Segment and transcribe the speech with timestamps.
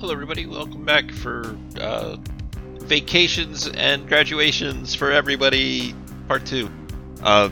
[0.00, 0.46] Hello, everybody.
[0.46, 2.16] Welcome back for uh,
[2.78, 5.94] vacations and graduations for everybody,
[6.26, 6.70] part two.
[7.22, 7.50] Uh,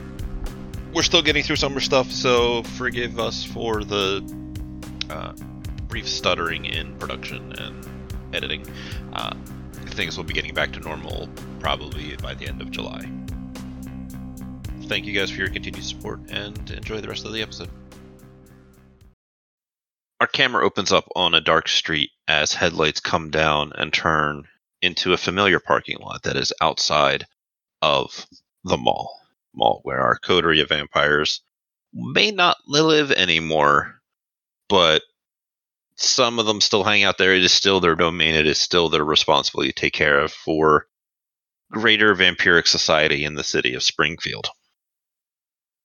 [0.95, 4.25] we're still getting through summer stuff, so forgive us for the
[5.11, 5.35] uh,
[5.89, 7.87] brief stuttering in production and
[8.33, 8.65] editing.
[9.13, 9.35] Uh,
[9.89, 11.29] things will be getting back to normal
[11.61, 13.07] probably by the end of July.
[14.85, 17.69] Thank you guys for your continued support and enjoy the rest of the episode.
[20.21, 24.49] Our camera opens up on a dark street as headlights come down and turn
[24.83, 27.27] into a familiar parking lot that is outside
[27.83, 28.27] of
[28.65, 29.21] the mall.
[29.55, 31.41] Mall where our coterie of vampires
[31.93, 34.01] may not live anymore,
[34.69, 35.03] but
[35.97, 37.35] some of them still hang out there.
[37.35, 38.35] It is still their domain.
[38.35, 40.87] It is still their responsibility to take care of for
[41.71, 44.49] greater vampiric society in the city of Springfield.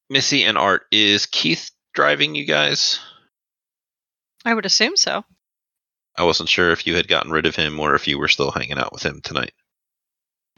[0.09, 2.99] Missy and Art, is Keith driving you guys?
[4.45, 5.25] I would assume so.
[6.15, 8.51] I wasn't sure if you had gotten rid of him or if you were still
[8.51, 9.53] hanging out with him tonight.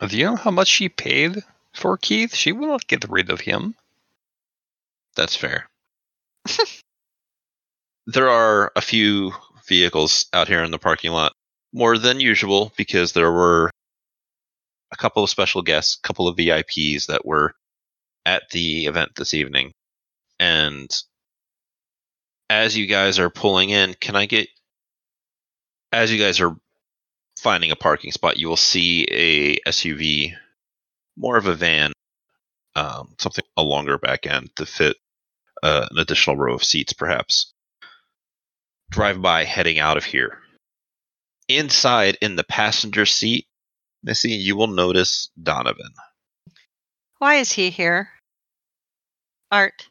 [0.06, 2.36] Do you know how much she paid for Keith?
[2.36, 3.76] She will not get rid of him.
[5.16, 5.70] That's fair.
[8.08, 9.32] there are a few
[9.68, 11.34] vehicles out here in the parking lot,
[11.72, 13.72] more than usual, because there were
[14.92, 17.54] a couple of special guests, a couple of VIPs that were
[18.26, 19.72] at the event this evening.
[20.40, 20.92] And
[22.50, 24.48] as you guys are pulling in, can I get
[25.92, 26.56] as you guys are
[27.40, 30.34] finding a parking spot, you will see a SUV,
[31.18, 31.94] more of a van,
[32.76, 34.98] um, something a longer back end to fit
[35.64, 37.54] uh, an additional row of seats, perhaps.
[38.90, 40.40] Drive by heading out of here.
[41.48, 43.48] Inside, in the passenger seat,
[44.04, 45.94] Missy, you will notice Donovan.
[47.20, 48.10] Why is he here?
[49.52, 49.88] Art.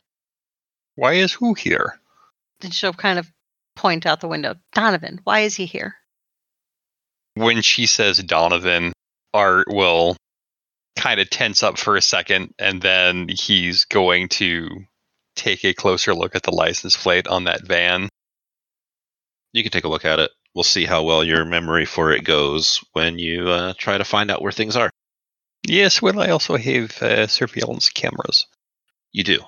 [0.94, 1.98] Why is who here?
[2.64, 3.30] And she'll kind of
[3.76, 4.54] point out the window.
[4.72, 5.94] Donovan, why is he here?
[7.34, 8.92] When she says Donovan,
[9.32, 10.16] Art will
[10.96, 14.68] kind of tense up for a second, and then he's going to
[15.36, 18.08] take a closer look at the license plate on that van.
[19.52, 20.30] You can take a look at it.
[20.54, 24.30] We'll see how well your memory for it goes when you uh, try to find
[24.30, 24.90] out where things are.
[25.66, 28.46] Yes, well, I also have uh, surveillance cameras.
[29.12, 29.40] You do.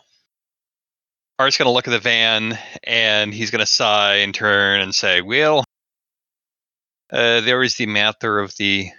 [1.39, 4.95] Art's going to look at the van and he's going to sigh and turn and
[4.95, 5.65] say, Well,
[7.13, 8.91] uh, there is the matter of the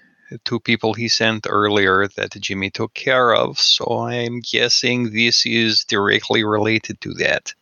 [0.44, 5.86] two people he sent earlier that Jimmy took care of, so I'm guessing this is
[5.86, 7.54] directly related to that.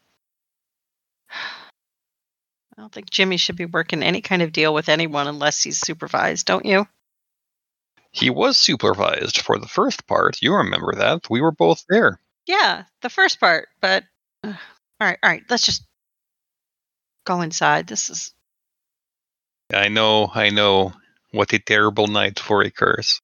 [1.30, 5.78] I don't think Jimmy should be working any kind of deal with anyone unless he's
[5.78, 6.88] supervised, don't you?
[8.12, 10.42] He was supervised for the first part.
[10.42, 11.30] You remember that.
[11.30, 12.20] We were both there.
[12.46, 14.04] Yeah, the first part, but
[14.46, 14.58] uh,
[15.02, 15.86] all right, all right, let's just
[17.26, 17.88] go inside.
[17.88, 18.34] This is
[19.74, 20.94] I know, I know.
[21.32, 23.20] What a terrible night for a curse.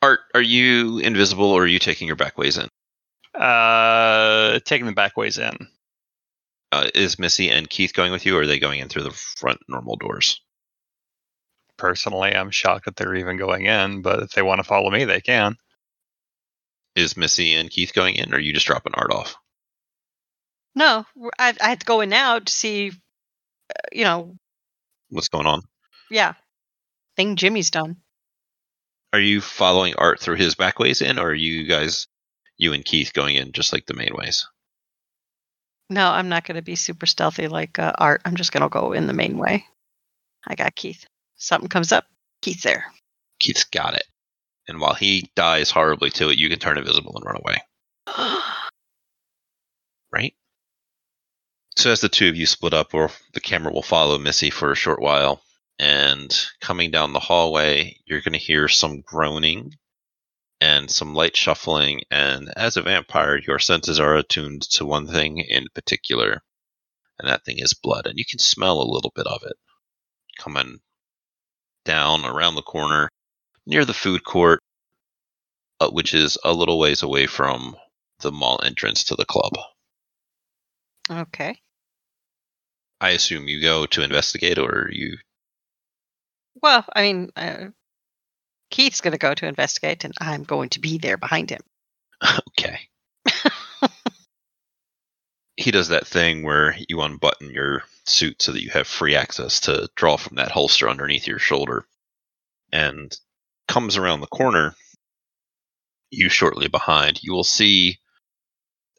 [0.00, 2.68] Art, are you invisible or are you taking your back ways in?
[3.40, 5.68] Uh, taking the back ways in.
[6.70, 9.10] Uh, is Missy and Keith going with you, or are they going in through the
[9.10, 10.40] front normal doors?
[11.76, 15.04] Personally, I'm shocked that they're even going in, but if they want to follow me,
[15.04, 15.56] they can.
[16.96, 19.36] Is Missy and Keith going in, or are you just dropping Art off?
[20.74, 21.04] No.
[21.38, 24.36] I, I had to go in now to see, uh, you know,
[25.10, 25.62] What's going on?
[26.10, 26.34] yeah,
[27.16, 27.96] thing Jimmy's done.
[29.12, 32.06] Are you following Art through his back ways in, or are you guys,
[32.56, 34.48] you and Keith, going in just like the main ways?
[35.90, 38.22] No, I'm not going to be super stealthy like uh, Art.
[38.24, 39.66] I'm just going to go in the main way.
[40.46, 41.04] I got Keith.
[41.36, 42.06] Something comes up,
[42.40, 42.86] Keith's there.
[43.38, 44.04] Keith's got it.
[44.68, 47.62] And while he dies horribly to it, you can turn invisible and run away.
[50.12, 50.34] right?
[51.82, 54.70] So as the two of you split up, or the camera will follow Missy for
[54.70, 55.42] a short while,
[55.80, 59.74] and coming down the hallway, you're going to hear some groaning
[60.60, 62.02] and some light shuffling.
[62.08, 66.44] And as a vampire, your senses are attuned to one thing in particular,
[67.18, 68.06] and that thing is blood.
[68.06, 69.56] And you can smell a little bit of it
[70.38, 70.78] coming
[71.84, 73.10] down around the corner
[73.66, 74.60] near the food court,
[75.80, 77.74] uh, which is a little ways away from
[78.20, 79.54] the mall entrance to the club.
[81.10, 81.58] okay.
[83.02, 85.18] I assume you go to investigate, or you.
[86.62, 87.70] Well, I mean, uh,
[88.70, 91.60] Keith's going to go to investigate, and I'm going to be there behind him.
[92.48, 92.78] Okay.
[95.56, 99.60] he does that thing where you unbutton your suit so that you have free access
[99.60, 101.84] to draw from that holster underneath your shoulder
[102.72, 103.18] and
[103.66, 104.74] comes around the corner
[106.10, 107.98] you shortly behind you will see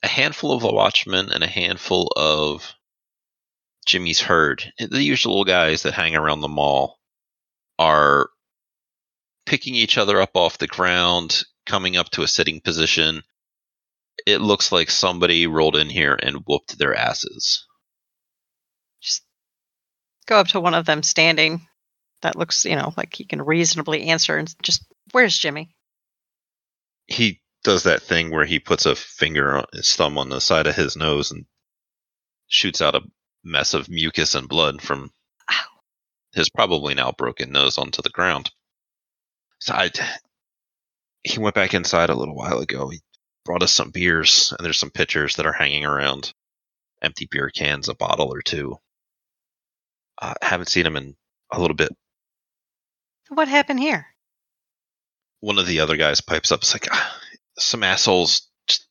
[0.04, 2.74] a handful of the watchmen and a handful of
[3.86, 7.00] Jimmy's herd, eh, the usual guys that hang around the mall,
[7.80, 8.30] are
[9.46, 13.24] picking each other up off the ground, coming up to a sitting position.
[14.26, 17.66] It looks like somebody rolled in here and whooped their asses.
[19.02, 19.24] Just
[20.26, 21.68] go up to one of them standing.
[22.22, 25.76] That looks, you know, like he can reasonably answer and just, where's Jimmy?
[27.08, 30.68] He does that thing where he puts a finger on his thumb on the side
[30.68, 31.46] of his nose and
[32.48, 33.02] shoots out a
[33.44, 35.12] mess of mucus and blood from
[36.34, 38.52] his probably now broken nose onto the ground.
[39.60, 39.92] So I,
[41.24, 42.90] he went back inside a little while ago.
[42.90, 43.00] He
[43.46, 46.34] brought us some beers, and there's some pitchers that are hanging around,
[47.02, 48.78] empty beer cans, a bottle or two.
[50.22, 51.16] I haven't seen him in
[51.52, 51.96] a little bit.
[53.30, 54.08] What happened here?
[55.40, 57.20] One of the other guys pipes up, it's like, "Ah,
[57.58, 58.88] some assholes just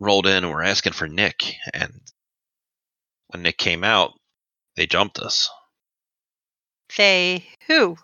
[0.00, 2.00] rolled in and were asking for Nick, and
[3.32, 4.12] when Nick came out,
[4.76, 5.50] they jumped us.
[6.96, 7.96] They who?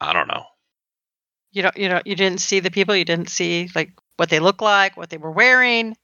[0.00, 0.44] I don't know.
[1.52, 4.40] You don't you don't you didn't see the people, you didn't see like what they
[4.40, 5.96] look like, what they were wearing.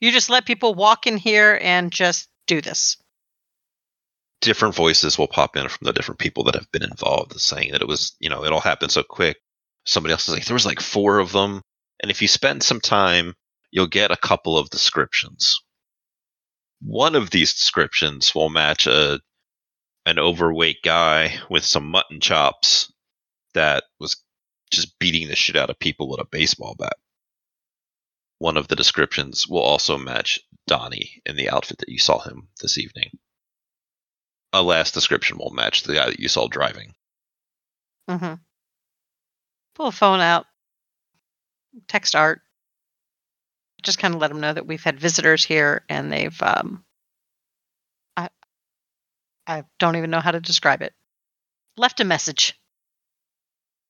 [0.00, 2.96] You just let people walk in here and just do this.
[4.40, 7.82] different voices will pop in from the different people that have been involved saying that
[7.82, 9.38] it was you know it all happened so quick
[9.84, 11.62] somebody else is like there was like four of them
[12.00, 13.34] and if you spend some time
[13.70, 15.60] you'll get a couple of descriptions
[16.80, 19.20] one of these descriptions will match a
[20.04, 22.92] an overweight guy with some mutton chops
[23.54, 24.22] that was
[24.70, 26.96] just beating the shit out of people with a baseball bat
[28.38, 32.48] one of the descriptions will also match donnie in the outfit that you saw him
[32.60, 33.10] this evening
[34.56, 36.94] a last description will match the guy that you saw driving.
[38.08, 38.34] Mm-hmm.
[39.74, 40.46] Pull a phone out.
[41.88, 42.40] Text Art.
[43.82, 46.42] Just kind of let them know that we've had visitors here, and they've.
[46.42, 46.84] Um,
[48.16, 48.28] I.
[49.46, 50.92] I don't even know how to describe it.
[51.76, 52.58] Left a message.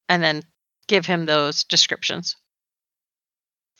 [0.09, 0.43] And then
[0.87, 2.37] give him those descriptions.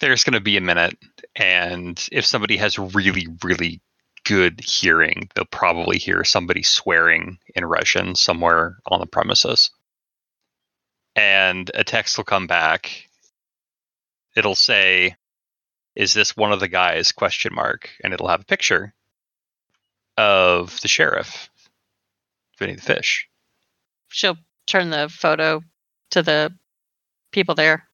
[0.01, 0.99] There's going to be a minute,
[1.35, 3.81] and if somebody has really, really
[4.25, 9.71] good hearing, they'll probably hear somebody swearing in Russian somewhere on the premises.
[11.15, 13.09] And a text will come back.
[14.37, 15.15] It'll say,
[15.97, 18.95] "Is this one of the guys?" question mark, and it'll have a picture
[20.17, 21.51] of the sheriff,
[22.59, 23.29] Vinny the Fish.
[24.09, 25.63] She'll turn the photo
[26.11, 26.57] to the
[27.33, 27.89] people there.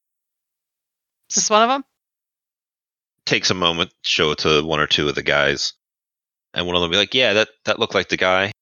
[1.31, 1.85] Is this one of them?
[3.25, 5.73] Takes a moment, show it to one or two of the guys,
[6.53, 8.53] and one of them will be like, "Yeah, that that looked like the guy."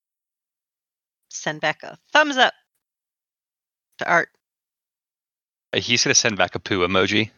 [1.31, 2.55] Send back a thumbs up
[3.99, 4.29] to Art.
[5.73, 7.31] Uh, He's going to send back a poo emoji.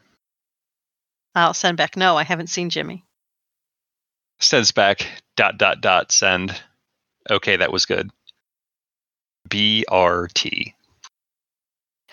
[1.34, 1.96] I'll send back.
[1.96, 3.04] No, I haven't seen Jimmy.
[4.40, 5.06] Sends back
[5.36, 6.54] dot dot dot send.
[7.30, 8.10] Okay, that was good.
[9.48, 10.74] BRT.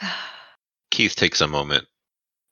[0.92, 1.86] Keith takes a moment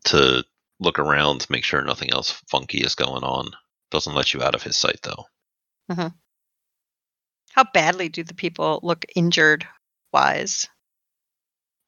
[0.06, 0.44] to
[0.80, 3.52] look around, make sure nothing else funky is going on.
[3.92, 5.26] Doesn't let you out of his sight though.
[5.92, 6.08] Mm-hmm.
[7.52, 9.66] How badly do the people look injured
[10.14, 10.68] wise?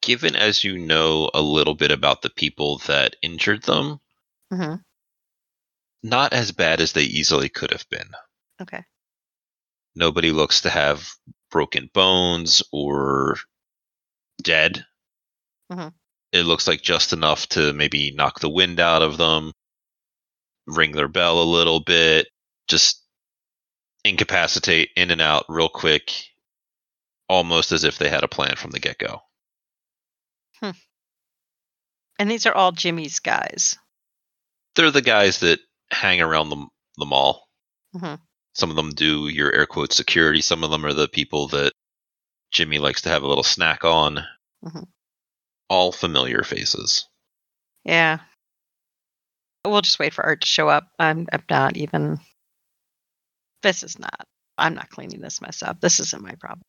[0.02, 4.00] Given as you know a little bit about the people that injured them,
[4.50, 4.74] hmm
[6.02, 8.10] not as bad as they easily could have been.
[8.60, 8.84] Okay.
[9.94, 11.10] Nobody looks to have
[11.50, 13.36] broken bones or
[14.42, 14.86] dead.
[15.72, 15.94] Mhm.
[16.32, 19.52] It looks like just enough to maybe knock the wind out of them,
[20.66, 22.28] ring their bell a little bit,
[22.68, 23.02] just
[24.04, 26.12] incapacitate in and out real quick,
[27.28, 29.22] almost as if they had a plan from the get go.
[32.20, 33.79] And these are all Jimmy's guys.
[34.76, 35.60] They're the guys that
[35.90, 36.66] hang around the,
[36.98, 37.48] the mall.
[37.94, 38.20] Mhm.
[38.54, 40.40] Some of them do your air quote security.
[40.40, 41.72] Some of them are the people that
[42.52, 44.24] Jimmy likes to have a little snack on.
[44.64, 44.86] Mhm.
[45.68, 47.08] All familiar faces.
[47.84, 48.18] Yeah.
[49.64, 50.88] We'll just wait for Art to show up.
[50.98, 52.18] I'm, I'm not even.
[53.62, 54.26] This is not.
[54.56, 55.80] I'm not cleaning this mess up.
[55.80, 56.62] This isn't my problem.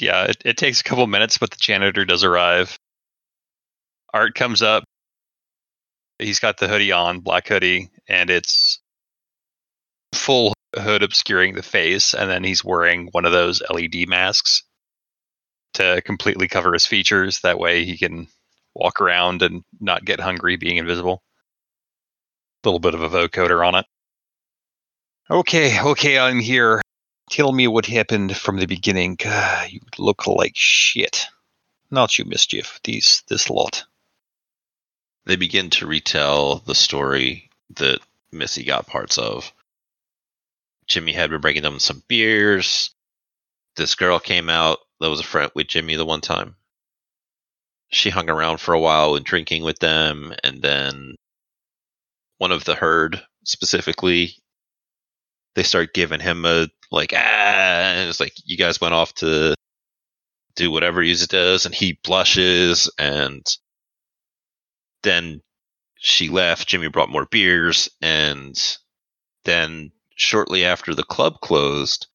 [0.00, 2.76] Yeah, it, it takes a couple minutes, but the janitor does arrive.
[4.12, 4.84] Art comes up.
[6.24, 8.80] He's got the hoodie on, black hoodie, and it's
[10.14, 14.62] full hood obscuring the face, and then he's wearing one of those LED masks
[15.74, 17.40] to completely cover his features.
[17.40, 18.28] That way he can
[18.74, 21.22] walk around and not get hungry being invisible.
[22.64, 23.86] A little bit of a vocoder on it.
[25.30, 26.80] Okay, okay, I'm here.
[27.30, 29.18] Tell me what happened from the beginning.
[29.26, 31.26] Ah, you look like shit.
[31.90, 32.80] Not you, mischief.
[32.82, 33.84] These this lot.
[35.26, 38.00] They begin to retell the story that
[38.30, 39.52] Missy got parts of.
[40.86, 42.90] Jimmy had been bringing them some beers.
[43.76, 46.56] This girl came out that was a friend with Jimmy the one time.
[47.88, 51.16] She hung around for a while and drinking with them, and then
[52.38, 54.36] one of the herd specifically,
[55.54, 59.54] they start giving him a like ah, and it's like you guys went off to
[60.56, 63.44] do whatever he does, and he blushes, and
[65.04, 65.40] then
[65.96, 66.66] she left.
[66.66, 68.60] Jimmy brought more beers, and
[69.44, 72.08] then shortly after the club closed,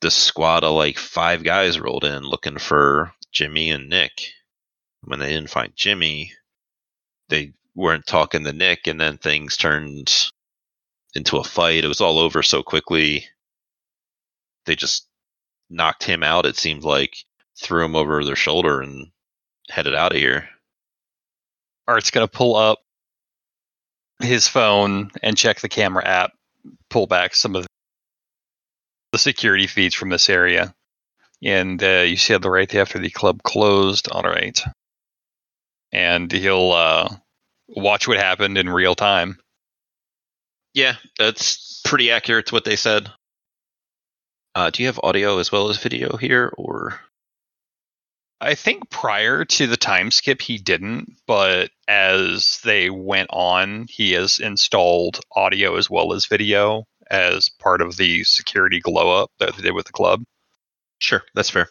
[0.00, 4.32] the squad of like five guys rolled in looking for Jimmy and Nick.
[5.02, 6.32] When they didn't find Jimmy,
[7.30, 10.30] they weren't talking to Nick, and then things turned
[11.14, 11.84] into a fight.
[11.84, 13.26] It was all over so quickly.
[14.66, 15.06] They just
[15.70, 17.16] knocked him out, it seemed like,
[17.58, 19.10] threw him over their shoulder and
[19.70, 20.50] headed out of here.
[21.90, 22.78] Art's going to pull up
[24.20, 26.32] his phone and check the camera app,
[26.88, 27.66] pull back some of
[29.10, 30.72] the security feeds from this area.
[31.42, 34.08] And uh, you said the right there after the club closed.
[34.08, 34.62] All right.
[35.90, 37.16] And he'll uh,
[37.66, 39.38] watch what happened in real time.
[40.74, 43.10] Yeah, that's pretty accurate to what they said.
[44.54, 47.00] Uh, do you have audio as well as video here, or
[48.40, 54.12] I think prior to the time skip he didn't, but as they went on, he
[54.12, 59.56] has installed audio as well as video as part of the security glow up that
[59.56, 60.22] they did with the club.
[60.98, 61.68] Sure, that's fair.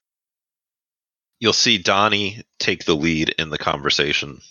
[1.39, 4.41] You'll see Donnie take the lead in the conversation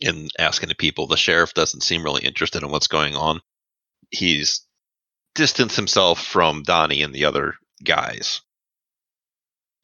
[0.00, 1.06] in asking the people.
[1.06, 3.40] The sheriff doesn't seem really interested in what's going on.
[4.10, 4.62] He's
[5.36, 8.40] distanced himself from Donnie and the other guys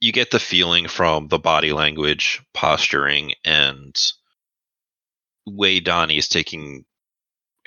[0.03, 3.97] you get the feeling from the body language, posturing, and
[5.47, 6.85] way Donnie is taking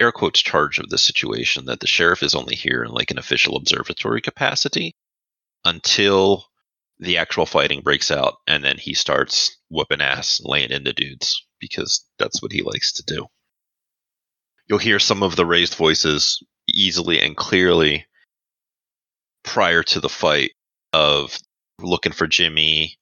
[0.01, 3.17] air quotes charge of the situation that the sheriff is only here in like an
[3.17, 4.97] official observatory capacity
[5.63, 6.43] until
[6.99, 11.41] the actual fighting breaks out and then he starts whooping ass and laying into dudes
[11.61, 13.27] because that's what he likes to do.
[14.67, 18.05] You'll hear some of the raised voices easily and clearly
[19.45, 20.51] prior to the fight
[20.91, 21.39] of
[21.81, 22.97] looking for Jimmy,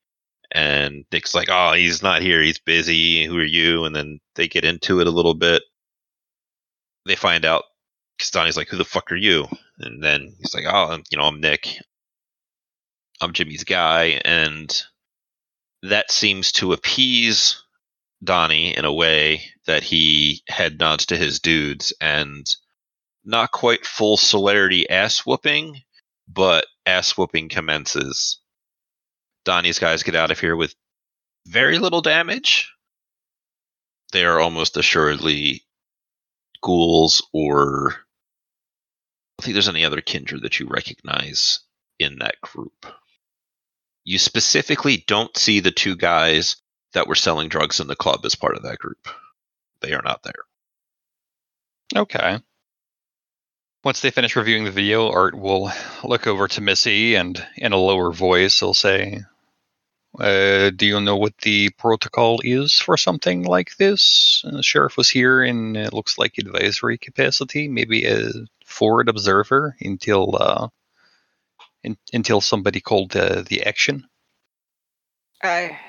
[0.52, 2.42] and Nick's like, "Oh, he's not here.
[2.42, 3.26] He's busy.
[3.26, 5.64] Who are you?" And then they get into it a little bit.
[7.06, 7.66] They find out
[8.32, 9.48] Donnie's like, "Who the fuck are you?"
[9.80, 11.78] And then he's like, "Oh, you know, I'm Nick.
[13.22, 14.84] I'm Jimmy's guy," and
[15.84, 17.62] that seems to appease
[18.24, 22.46] Donnie in a way that he head nods to his dudes and
[23.26, 25.82] not quite full celerity ass whooping,
[26.28, 28.40] but ass whooping commences
[29.46, 30.76] Donnie's guys get out of here with
[31.48, 32.72] very little damage.
[34.12, 35.64] They are almost assuredly
[36.62, 41.60] ghouls or I don't think there's any other kindred that you recognize
[42.00, 42.86] in that group.
[44.06, 46.58] You specifically don't see the two guys
[46.94, 49.08] that were selling drugs in the club as part of that group.
[49.82, 50.44] They are not there.
[51.96, 52.40] Okay.
[53.84, 55.72] Once they finish reviewing the video, Art will
[56.04, 59.24] look over to Missy and in a lower voice he'll say,
[60.20, 64.44] uh, do you know what the protocol is for something like this?
[64.46, 68.30] Uh, sheriff was here in it looks like advisory capacity, maybe a
[68.66, 70.68] forward observer until uh,
[71.84, 74.08] in, until somebody called uh, the action.
[75.42, 75.80] I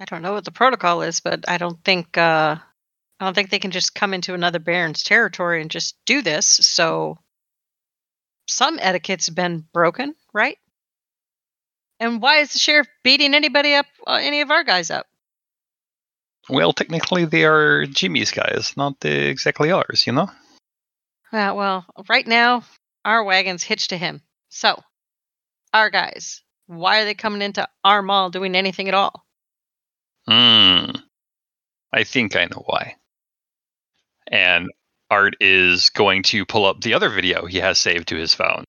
[0.00, 2.56] I don't know what the protocol is, but I don't think uh,
[3.20, 6.46] I don't think they can just come into another Baron's territory and just do this.
[6.46, 7.18] So
[8.46, 10.58] some etiquette's been broken, right?
[11.98, 15.06] And why is the sheriff beating anybody up, uh, any of our guys up?
[16.48, 20.30] Well, technically, they are Jimmy's guys, not exactly ours, you know?
[21.32, 22.62] Uh, well, right now,
[23.04, 24.22] our wagon's hitched to him.
[24.48, 24.80] So,
[25.74, 29.24] our guys, why are they coming into our mall doing anything at all?
[30.28, 30.90] Hmm.
[31.92, 32.96] I think I know why.
[34.28, 34.68] And
[35.10, 38.64] Art is going to pull up the other video he has saved to his phone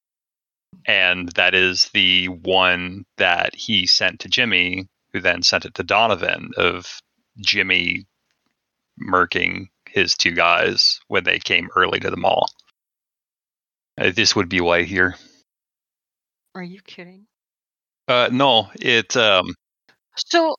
[0.85, 5.83] and that is the one that he sent to Jimmy, who then sent it to
[5.83, 7.01] Donovan of
[7.39, 8.05] Jimmy
[9.01, 12.49] murking his two guys when they came early to the mall.
[13.99, 15.15] Uh, this would be why here.
[16.55, 17.25] Are you kidding?
[18.07, 19.15] Uh, no, it.
[19.17, 19.53] Um,
[20.15, 20.55] so,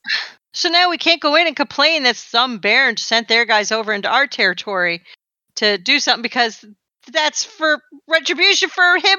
[0.52, 3.92] so now we can't go in and complain that some Baron sent their guys over
[3.92, 5.02] into our territory
[5.56, 6.64] to do something because
[7.12, 9.18] that's for retribution for him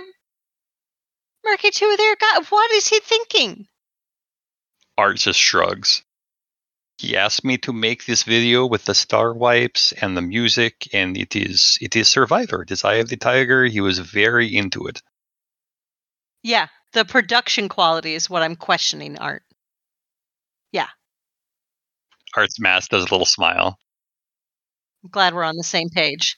[1.44, 2.16] Murky two there.
[2.16, 3.68] God, what is he thinking?
[4.98, 6.04] Art just shrugs.
[6.98, 11.18] He asked me to make this video with the star wipes and the music, and
[11.18, 12.64] it is it is Survivor.
[12.64, 13.64] It is Eye of the Tiger.
[13.66, 15.02] He was very into it.
[16.44, 19.44] Yeah, the production quality is what I'm questioning, Art.
[20.74, 20.88] Yeah.
[22.36, 23.78] Art's mask does a little smile.
[25.04, 26.38] I'm glad we're on the same page.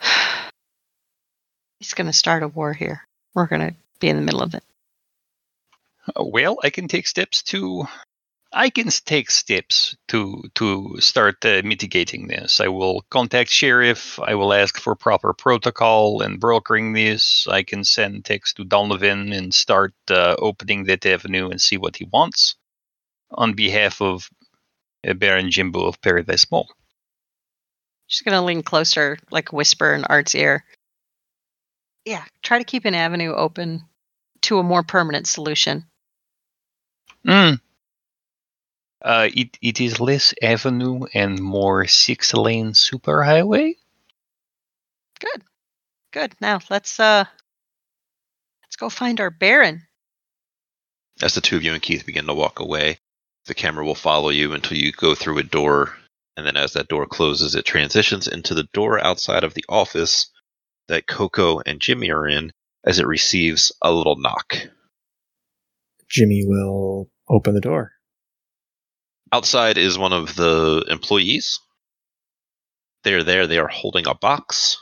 [1.78, 3.06] He's going to start a war here.
[3.34, 4.64] We're going to be in the middle of it.
[6.08, 7.86] Uh, well, I can take steps to.
[8.54, 12.60] I can take steps to to start uh, mitigating this.
[12.60, 14.18] I will contact sheriff.
[14.20, 17.46] I will ask for proper protocol and brokering this.
[17.48, 21.96] I can send text to Donovan and start uh, opening that avenue and see what
[21.96, 22.56] he wants
[23.30, 24.28] on behalf of
[25.06, 26.68] uh, Baron Jimbo of Paradise Mall.
[28.06, 30.64] She's going to lean closer, like whisper in Art's ear.
[32.04, 33.84] Yeah, try to keep an avenue open
[34.42, 35.84] to a more permanent solution.
[37.26, 37.60] Mm.
[39.00, 43.76] Uh, it, it is less avenue and more six lane superhighway.
[45.20, 45.42] Good.
[46.12, 46.34] Good.
[46.40, 47.24] Now let's uh
[48.62, 49.82] let's go find our Baron.
[51.22, 52.98] As the two of you and Keith begin to walk away,
[53.46, 55.96] the camera will follow you until you go through a door,
[56.36, 60.31] and then as that door closes, it transitions into the door outside of the office
[60.92, 62.52] that Coco and Jimmy are in
[62.84, 64.58] as it receives a little knock.
[66.06, 67.92] Jimmy will open the door.
[69.32, 71.60] Outside is one of the employees.
[73.04, 74.76] They're there, they are holding a box,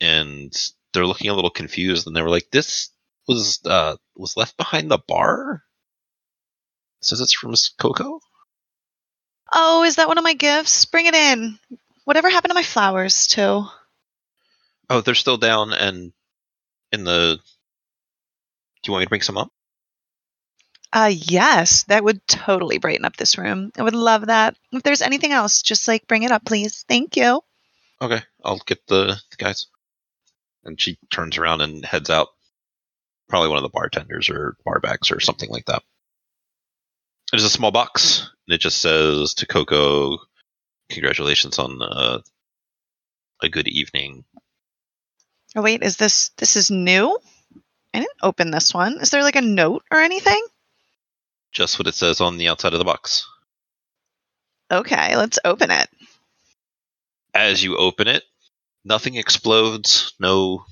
[0.00, 0.50] and
[0.94, 2.88] they're looking a little confused, and they were like, This
[3.28, 5.62] was uh was left behind the bar?
[7.02, 8.20] Says it's from Miss Coco?
[9.52, 10.86] Oh, is that one of my gifts?
[10.86, 11.58] Bring it in.
[12.04, 13.66] Whatever happened to my flowers, too?
[14.88, 16.12] Oh, they're still down and
[16.92, 17.38] in the.
[18.82, 19.50] Do you want me to bring some up?
[20.92, 23.72] Uh, yes, that would totally brighten up this room.
[23.76, 24.56] I would love that.
[24.72, 26.84] If there's anything else, just like bring it up, please.
[26.88, 27.42] Thank you.
[28.00, 29.66] Okay, I'll get the, the guys.
[30.64, 32.28] And she turns around and heads out.
[33.28, 35.82] Probably one of the bartenders or barbacks or something like that.
[37.32, 40.18] It is a small box, and it just says to Coco,
[40.90, 42.20] "Congratulations on uh,
[43.42, 44.24] a good evening."
[45.56, 47.18] Oh, wait, is this this is new?
[47.94, 49.00] I didn't open this one.
[49.00, 50.44] Is there like a note or anything?
[51.50, 53.26] Just what it says on the outside of the box.
[54.70, 55.88] Okay, let's open it.
[57.32, 58.24] As you open it,
[58.84, 60.66] nothing explodes, no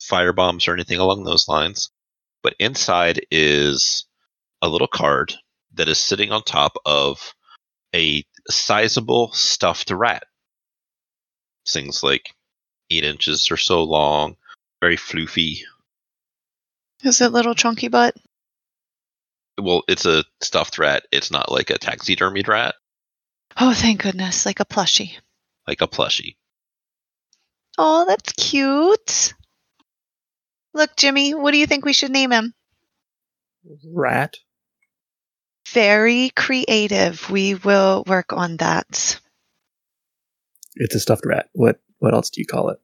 [0.00, 1.90] fire bombs or anything along those lines.
[2.44, 4.06] But inside is
[4.62, 5.34] a little card
[5.74, 7.34] that is sitting on top of
[7.92, 10.22] a sizable stuffed rat.
[11.66, 12.30] Things like
[12.90, 14.36] eight inches or so long,
[14.80, 15.58] very floofy.
[17.02, 18.14] Is it little chunky butt?
[19.60, 21.04] Well, it's a stuffed rat.
[21.12, 22.74] It's not like a taxidermied rat,
[23.58, 25.12] Oh, thank goodness, like a plushie.
[25.66, 26.36] like a plushie.
[27.78, 29.34] Oh, that's cute.
[30.72, 32.54] Look, Jimmy, what do you think we should name him?
[33.92, 34.36] Rat.
[35.68, 37.28] Very creative.
[37.30, 39.20] We will work on that.
[40.76, 41.48] It's a stuffed rat.
[41.52, 42.80] What what else do you call it?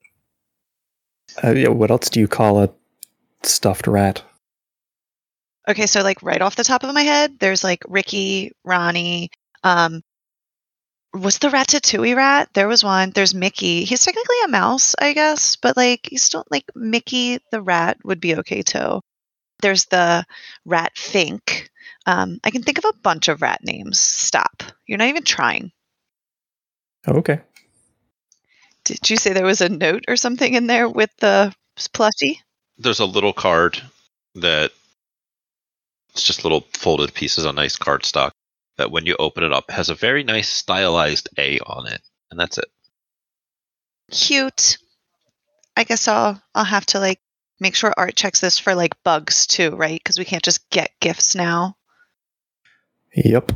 [1.42, 2.70] Uh, yeah, what else do you call a
[3.42, 4.22] stuffed rat?
[5.68, 9.30] Okay, so like right off the top of my head, there's like Ricky, Ronnie,
[9.64, 10.02] um
[11.12, 12.50] what's the Ratatouille rat?
[12.54, 13.10] There was one.
[13.10, 13.84] There's Mickey.
[13.84, 18.20] He's technically a mouse, I guess, but like he's still like Mickey the rat would
[18.20, 19.00] be okay too.
[19.60, 20.24] There's the
[20.64, 21.70] rat Fink.
[22.06, 24.00] Um, I can think of a bunch of rat names.
[24.00, 24.62] Stop.
[24.86, 25.72] You're not even trying.
[27.06, 27.40] Oh, okay.
[28.86, 31.52] Did you say there was a note or something in there with the
[31.92, 32.38] plushie?
[32.78, 33.82] There's a little card
[34.36, 34.70] that
[36.10, 38.30] it's just little folded pieces of nice cardstock
[38.76, 42.38] that when you open it up has a very nice stylized A on it, and
[42.38, 42.66] that's it.
[44.12, 44.78] Cute.
[45.76, 47.18] I guess I'll I'll have to like
[47.58, 49.98] make sure Art checks this for like bugs too, right?
[49.98, 51.76] Because we can't just get gifts now.
[53.16, 53.50] Yep.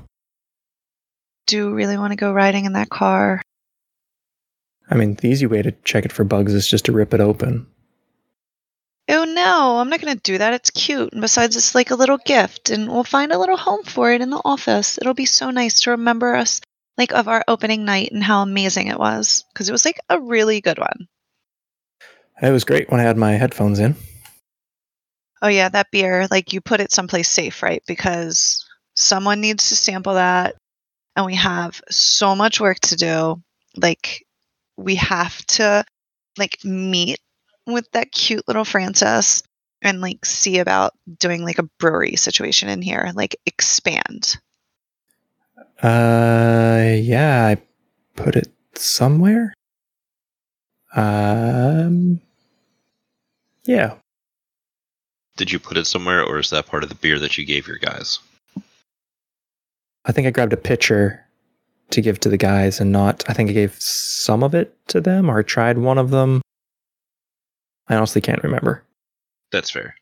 [1.47, 3.43] Do you really want to go riding in that car?
[4.90, 7.20] I mean, the easy way to check it for bugs is just to rip it
[7.20, 7.66] open.
[9.09, 10.55] Oh no, I'm not gonna do that.
[10.55, 11.12] It's cute.
[11.12, 14.20] And besides, it's like a little gift, and we'll find a little home for it
[14.20, 14.98] in the office.
[14.98, 16.61] It'll be so nice to remember us,
[16.98, 20.20] like of our opening night and how amazing it was, because it was like a
[20.20, 21.09] really good one.
[22.42, 23.96] It was great when I had my headphones in.
[25.42, 27.83] Oh yeah, that beer, like you put it someplace safe, right?
[27.87, 30.57] Because someone needs to sample that,
[31.16, 33.42] and we have so much work to do.
[33.76, 34.24] Like
[34.81, 35.85] we have to
[36.38, 37.19] like meet
[37.66, 39.43] with that cute little Frances
[39.83, 44.37] and like see about doing like a brewery situation in here, like expand.
[45.83, 47.57] Uh, yeah, I
[48.16, 49.55] put it somewhere.
[50.95, 52.21] Um,
[53.64, 53.95] yeah.
[55.37, 57.66] Did you put it somewhere, or is that part of the beer that you gave
[57.66, 58.19] your guys?
[60.05, 61.25] I think I grabbed a pitcher
[61.90, 65.00] to give to the guys and not, I think I gave some of it to
[65.00, 66.42] them or tried one of them.
[67.88, 68.85] I honestly can't remember.
[69.53, 69.96] That's fair.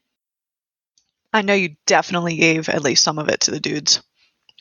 [1.32, 4.02] I know you definitely gave at least some of it to the dudes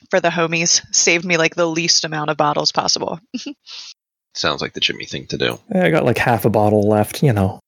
[0.10, 0.82] for the homies.
[0.94, 3.20] Saved me like the least amount of bottles possible.
[4.34, 5.60] Sounds like the Jimmy thing to do.
[5.74, 7.60] I got like half a bottle left, you know.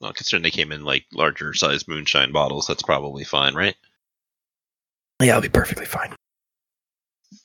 [0.00, 3.76] Well, considering they came in like larger size moonshine bottles, that's probably fine, right?
[5.22, 6.14] Yeah, I'll be perfectly fine.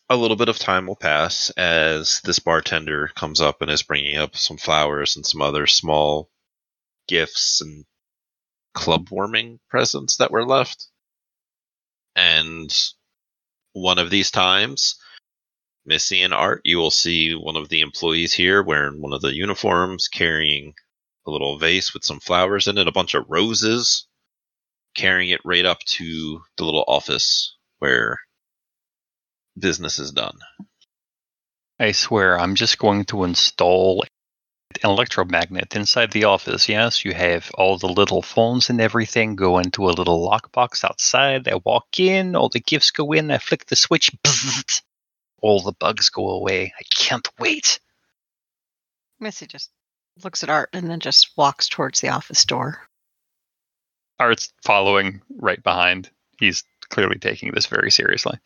[0.09, 4.17] A little bit of time will pass as this bartender comes up and is bringing
[4.17, 6.29] up some flowers and some other small
[7.07, 7.85] gifts and
[8.73, 10.87] club warming presents that were left.
[12.15, 12.75] And
[13.73, 14.95] one of these times,
[15.85, 19.33] Missy and Art, you will see one of the employees here wearing one of the
[19.33, 20.73] uniforms, carrying
[21.27, 24.07] a little vase with some flowers in it, a bunch of roses,
[24.95, 28.19] carrying it right up to the little office where
[29.59, 30.37] business is done.
[31.79, 34.09] I swear, I'm just going to install an
[34.83, 36.67] electromagnet inside the office.
[36.67, 41.47] Yes, you have all the little phones and everything go into a little lockbox outside.
[41.47, 43.31] I walk in, all the gifts go in.
[43.31, 44.81] I flick the switch, bzzzt,
[45.41, 46.73] all the bugs go away.
[46.77, 47.79] I can't wait.
[49.19, 49.69] Missy just
[50.23, 52.81] looks at Art and then just walks towards the office door.
[54.19, 56.09] Art's following right behind.
[56.39, 58.37] He's clearly taking this very seriously.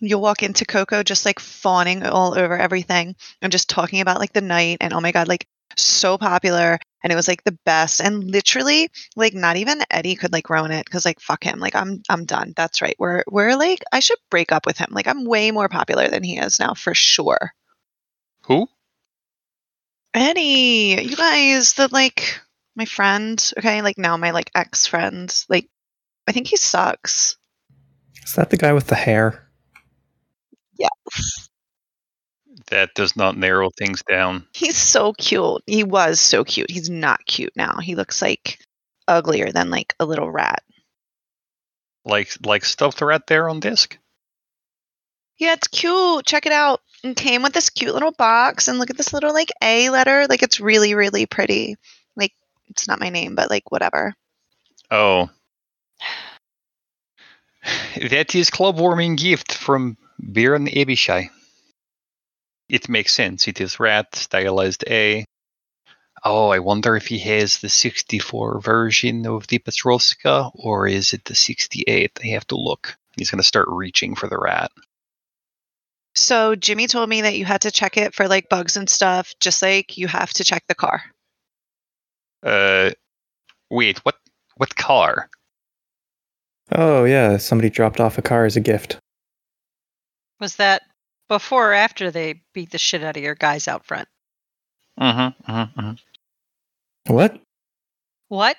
[0.00, 4.32] You'll walk into Coco just like fawning all over everything and just talking about like
[4.32, 8.00] the night and oh my god, like so popular and it was like the best
[8.00, 11.74] and literally like not even Eddie could like ruin it because like fuck him like
[11.74, 15.06] I'm I'm done that's right we're we're like I should break up with him like
[15.06, 17.52] I'm way more popular than he is now for sure
[18.42, 18.68] Who?
[20.14, 22.40] Eddie you guys the like
[22.74, 25.68] my friend okay like now my like ex friend like
[26.26, 27.36] I think he sucks
[28.24, 29.47] Is that the guy with the hair?
[32.70, 34.46] That does not narrow things down.
[34.52, 35.62] He's so cute.
[35.66, 36.70] He was so cute.
[36.70, 37.78] He's not cute now.
[37.78, 38.58] He looks like
[39.06, 40.62] uglier than like a little rat.
[42.04, 43.96] Like like stuffed rat there on disc.
[45.38, 46.26] Yeah, it's cute.
[46.26, 46.80] Check it out.
[47.04, 50.26] It came with this cute little box and look at this little like A letter.
[50.28, 51.76] Like it's really, really pretty.
[52.16, 52.32] Like
[52.68, 54.14] it's not my name, but like whatever.
[54.90, 55.30] Oh.
[58.10, 61.30] That is club warming gift from Björn Ebishai.
[62.68, 63.48] It makes sense.
[63.48, 65.24] It is rat, stylized A.
[66.24, 71.24] Oh, I wonder if he has the 64 version of the Petrovska, or is it
[71.24, 72.18] the 68?
[72.22, 72.96] I have to look.
[73.16, 74.70] He's going to start reaching for the rat.
[76.14, 79.34] So Jimmy told me that you had to check it for like bugs and stuff,
[79.38, 81.02] just like you have to check the car.
[82.42, 82.90] Uh,
[83.70, 84.16] wait, what?
[84.56, 85.30] What car?
[86.72, 88.98] Oh, yeah, somebody dropped off a car as a gift.
[90.40, 90.82] Was that
[91.28, 94.08] before or after they beat the shit out of your guys out front?
[95.00, 95.50] Mm-hmm.
[95.52, 95.92] mm-hmm,
[97.12, 97.40] What?
[98.28, 98.56] What?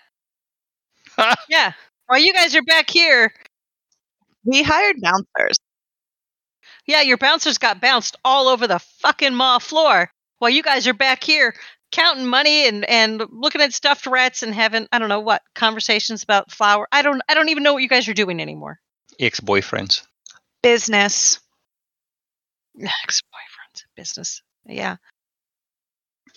[1.50, 1.74] yeah.
[2.08, 3.34] While you guys are back here,
[4.46, 5.58] We hired bouncers.
[6.86, 10.10] yeah, your bouncers got bounced all over the fucking mall floor.
[10.40, 11.54] While you guys are back here
[11.92, 16.24] counting money and, and looking at stuffed rats and having I don't know what conversations
[16.24, 16.88] about flour.
[16.92, 18.80] I don't I don't even know what you guys are doing anymore.
[19.20, 20.04] Ex-boyfriends.
[20.64, 21.40] Business.
[22.82, 24.42] Ex boyfriends, business.
[24.66, 24.98] Yeah.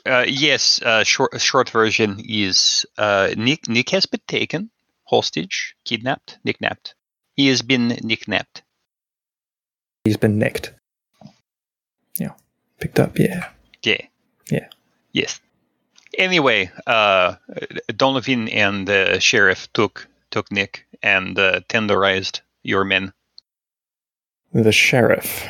[0.05, 3.68] Uh, yes, uh, short short version is uh, Nick.
[3.68, 4.71] Nick has been taken
[5.05, 6.95] hostage, kidnapped, nicknapped.
[7.37, 8.62] He has been nicknapped.
[10.05, 10.73] He's been nicked.
[12.18, 12.33] Yeah.
[12.81, 13.51] Picked up, yeah.
[13.83, 14.03] Yeah.
[14.51, 14.68] Yeah.
[15.12, 15.40] Yes.
[16.18, 17.37] Anyway, uh,
[17.97, 23.12] Donovan and the sheriff took took Nick and uh, tenderized your men.
[24.53, 25.47] The sheriff.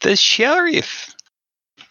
[0.00, 1.14] The sheriff,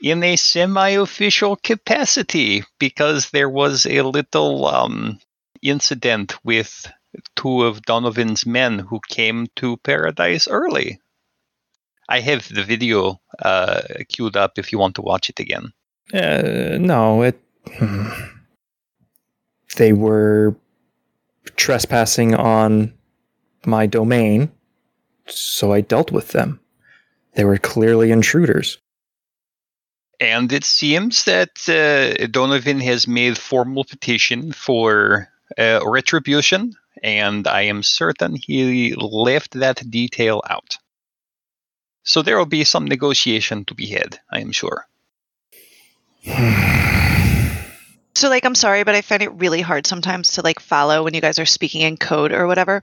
[0.02, 5.20] in a semi-official capacity, because there was a little um,
[5.62, 6.92] incident with
[7.36, 11.00] two of Donovan's men who came to Paradise early.
[12.10, 15.74] I have the video uh, queued up if you want to watch it again.
[16.14, 17.40] Uh, no, it.
[17.70, 18.08] hmm.
[19.76, 20.56] They were
[21.56, 22.94] trespassing on
[23.66, 24.52] my domain,
[25.26, 26.60] so I dealt with them.
[27.38, 28.80] They were clearly intruders.
[30.20, 36.74] And it seems that uh, Donovan has made formal petition for uh, retribution,
[37.04, 40.80] and I am certain he left that detail out.
[42.04, 44.88] So there will be some negotiation to be had, I am sure.
[48.16, 51.14] So like I'm sorry, but I find it really hard sometimes to like follow when
[51.14, 52.82] you guys are speaking in code or whatever.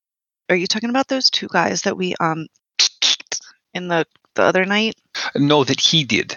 [0.48, 2.46] Are you talking about those two guys that we um
[3.74, 4.94] in the the other night?
[5.36, 6.36] No, that he did.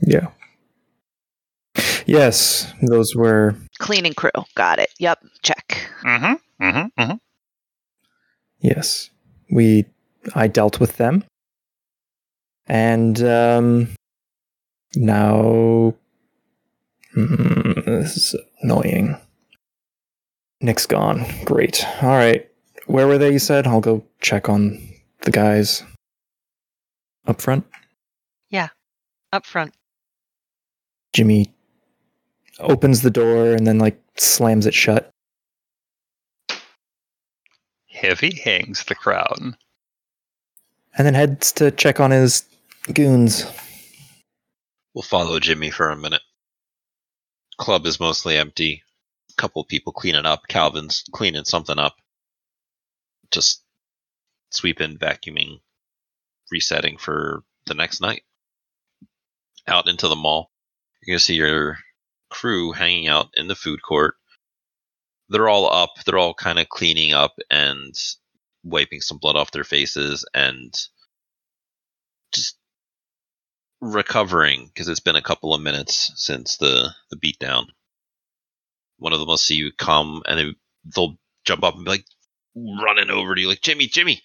[0.00, 0.28] yeah.
[2.06, 4.30] Yes, those were Cleaning crew.
[4.56, 4.90] Got it.
[4.98, 5.24] Yep.
[5.42, 5.88] Check.
[6.04, 6.64] Mm-hmm.
[6.64, 7.00] Mm-hmm.
[7.00, 7.16] Mm-hmm.
[8.60, 9.10] yes.
[9.50, 9.84] We
[10.34, 11.24] I dealt with them.
[12.66, 13.88] And um
[14.96, 15.94] now
[17.14, 19.16] Hmm, this is annoying.
[20.60, 21.24] Nick's gone.
[21.44, 21.86] Great.
[22.02, 22.48] All right.
[22.86, 23.66] Where were they, you said?
[23.66, 24.78] I'll go check on
[25.22, 25.84] the guys.
[27.26, 27.66] Up front?
[28.50, 28.68] Yeah,
[29.32, 29.74] up front.
[31.12, 31.52] Jimmy
[32.58, 35.10] opens the door and then like slams it shut.
[37.88, 39.56] Heavy hangs the crown.
[40.96, 42.44] And then heads to check on his
[42.92, 43.46] goons.
[44.94, 46.22] We'll follow Jimmy for a minute.
[47.58, 48.82] Club is mostly empty.
[49.30, 50.48] A couple people cleaning up.
[50.48, 51.96] Calvin's cleaning something up.
[53.30, 53.62] Just
[54.50, 55.60] sweeping, vacuuming,
[56.52, 58.22] resetting for the next night.
[59.66, 60.52] Out into the mall.
[61.00, 61.78] You're going to see your
[62.30, 64.14] crew hanging out in the food court.
[65.28, 65.90] They're all up.
[66.04, 67.94] They're all kind of cleaning up and
[68.62, 70.72] wiping some blood off their faces and
[72.32, 72.56] just
[73.80, 77.66] recovering because it's been a couple of minutes since the the beatdown.
[78.98, 80.54] One of them will see you come and they,
[80.94, 82.04] they'll jump up and be like
[82.54, 84.22] running over to you, like Jimmy, Jimmy.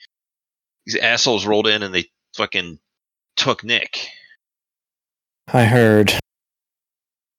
[0.85, 2.05] These assholes rolled in and they
[2.37, 2.79] fucking
[3.35, 4.07] took Nick.
[5.51, 6.13] I heard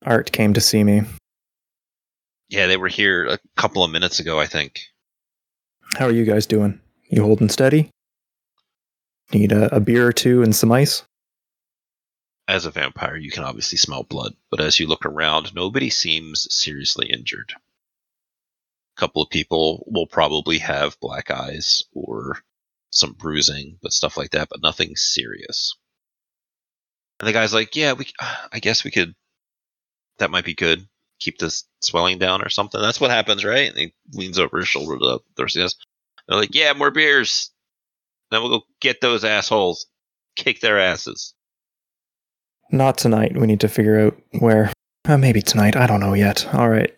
[0.05, 1.03] Art came to see me.
[2.49, 4.81] Yeah, they were here a couple of minutes ago, I think.
[5.97, 6.81] How are you guys doing?
[7.09, 7.91] You holding steady?
[9.33, 11.05] Need a, a beer or two and some ice?
[12.49, 16.53] As a vampire, you can obviously smell blood, but as you look around, nobody seems
[16.55, 17.53] seriously injured.
[18.97, 22.39] A couple of people will probably have black eyes or
[22.91, 25.77] some bruising, but stuff like that, but nothing serious.
[27.21, 28.07] And the guy's like, "Yeah, we.
[28.53, 29.15] I guess we could.
[30.19, 30.87] That might be good.
[31.21, 32.81] Keep this swelling down or something.
[32.81, 35.75] That's what happens, right?" And he leans over his shoulder to the of.
[36.29, 37.51] They're like, "Yeah, more beers.
[38.31, 39.87] Then we'll go get those assholes,
[40.37, 41.35] kick their asses."
[42.71, 43.37] Not tonight.
[43.37, 44.73] We need to figure out where.
[45.07, 45.75] Uh, maybe tonight.
[45.75, 46.47] I don't know yet.
[46.55, 46.95] All right.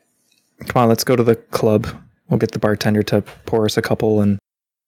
[0.66, 1.86] Come on, let's go to the club.
[2.28, 4.38] We'll get the bartender to pour us a couple and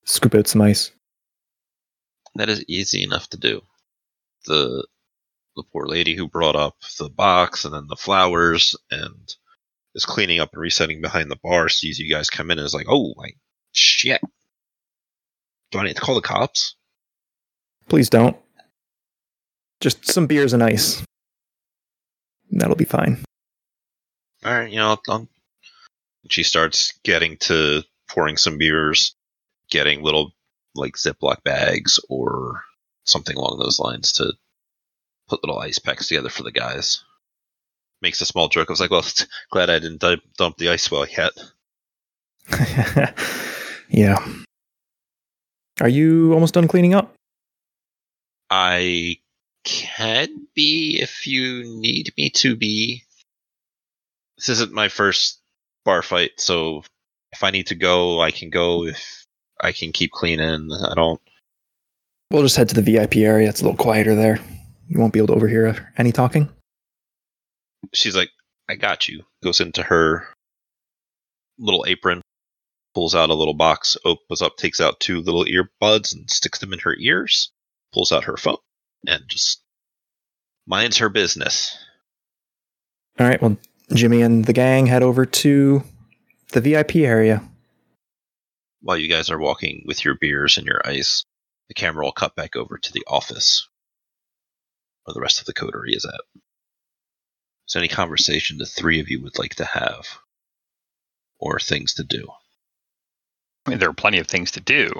[0.05, 0.91] scoop out some ice.
[2.35, 3.62] That is easy enough to do.
[4.47, 4.87] The
[5.55, 9.35] the poor lady who brought up the box and then the flowers and
[9.95, 12.75] is cleaning up and resetting behind the bar sees you guys come in and is
[12.75, 13.31] like, "Oh my
[13.73, 14.21] shit!
[15.71, 16.75] Do I need to call the cops?"
[17.88, 18.37] Please don't.
[19.81, 21.05] Just some beers and ice.
[22.51, 23.23] That'll be fine.
[24.45, 25.29] All right, you know, I'll,
[26.29, 29.15] she starts getting to pouring some beers,
[29.73, 30.33] getting little
[30.75, 32.63] like Ziploc bags or
[33.05, 34.35] something along those lines to
[35.29, 37.03] put little ice packs together for the guys.
[38.03, 38.69] Makes a small joke.
[38.69, 39.05] I was like, well,
[39.51, 41.33] glad I didn't dump- dump the ice well yet.
[43.89, 44.25] yeah.
[45.81, 47.15] Are you almost done cleaning up?
[48.51, 49.17] I
[49.65, 53.05] can be if you need me to be.
[54.37, 55.41] This isn't my first
[55.85, 56.83] bar fight, so
[57.33, 58.85] if I need to go, I can go.
[58.85, 59.22] If
[59.62, 61.20] I can keep cleaning, I don't.
[62.31, 63.48] We'll just head to the VIP area.
[63.48, 64.40] It's a little quieter there.
[64.88, 66.48] You won't be able to overhear any talking.
[67.94, 68.31] She's like,
[68.68, 69.22] I got you.
[69.42, 70.27] Goes into her
[71.59, 72.22] little apron,
[72.94, 76.72] pulls out a little box, opens up, takes out two little earbuds and sticks them
[76.72, 77.53] in her ears,
[77.92, 78.57] pulls out her phone,
[79.07, 79.62] and just
[80.66, 81.77] minds her business.
[83.18, 83.40] All right.
[83.40, 83.57] Well,
[83.92, 85.85] Jimmy and the gang head over to
[86.53, 87.42] the VIP area.
[88.83, 91.25] While you guys are walking with your beers and your ice,
[91.68, 93.68] the camera will cut back over to the office
[95.05, 96.21] where the rest of the coterie is at.
[97.68, 100.18] Is there any conversation the three of you would like to have?
[101.38, 102.29] Or things to do?
[103.66, 104.90] I mean, there are plenty of things to do.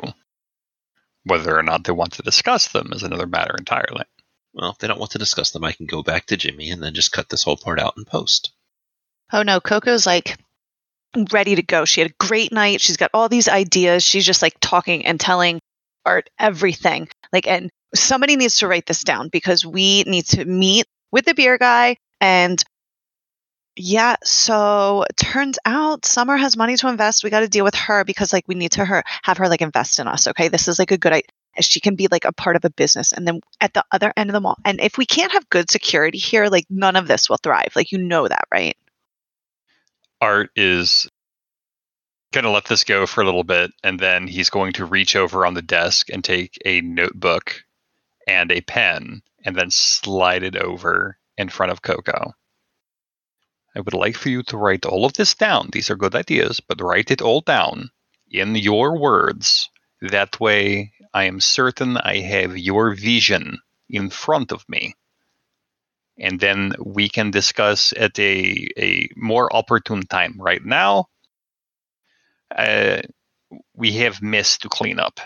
[1.25, 4.05] Whether or not they want to discuss them is another matter entirely.
[4.53, 6.81] Well, if they don't want to discuss them, I can go back to Jimmy and
[6.81, 8.53] then just cut this whole part out and post.
[9.33, 10.38] Oh no, Coco's like
[11.33, 11.85] ready to go.
[11.85, 12.81] She had a great night.
[12.81, 14.03] She's got all these ideas.
[14.03, 15.61] She's just like talking and telling
[16.05, 17.09] Art everything.
[17.33, 21.35] Like, and somebody needs to write this down because we need to meet with the
[21.35, 21.96] beer guy.
[22.20, 22.62] And
[23.77, 27.25] yeah, so turns out Summer has money to invest.
[27.25, 29.62] We got to deal with her because like we need to her have her like
[29.62, 30.29] invest in us.
[30.29, 31.29] Okay, this is like a good idea.
[31.61, 34.31] she can be like a part of a business and then at the other end
[34.31, 37.29] of the mall and if we can't have good security here like none of this
[37.29, 38.77] will thrive like you know that right
[40.23, 41.09] Art is
[42.33, 45.17] going to let this go for a little bit, and then he's going to reach
[45.17, 47.65] over on the desk and take a notebook
[48.29, 52.35] and a pen and then slide it over in front of Coco.
[53.75, 55.71] I would like for you to write all of this down.
[55.73, 57.91] These are good ideas, but write it all down
[58.31, 59.71] in your words.
[60.03, 63.59] That way, I am certain I have your vision
[63.91, 64.95] in front of me
[66.18, 70.37] and then we can discuss at a, a more opportune time.
[70.38, 71.07] Right now,
[72.57, 73.03] uh,
[73.75, 75.20] we have mess to clean up.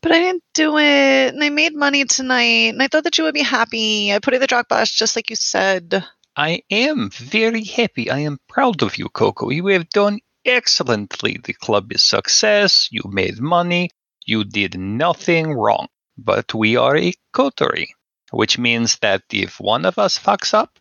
[0.00, 3.24] but i didn't do it and i made money tonight and i thought that you
[3.24, 6.04] would be happy i put it in the Dropbox just like you said
[6.38, 8.08] I am very happy.
[8.08, 9.50] I am proud of you, Coco.
[9.50, 11.40] You have done excellently.
[11.42, 12.88] The club is success.
[12.92, 13.90] You made money.
[14.24, 15.88] You did nothing wrong.
[16.16, 17.92] But we are a coterie,
[18.30, 20.78] which means that if one of us fucks up,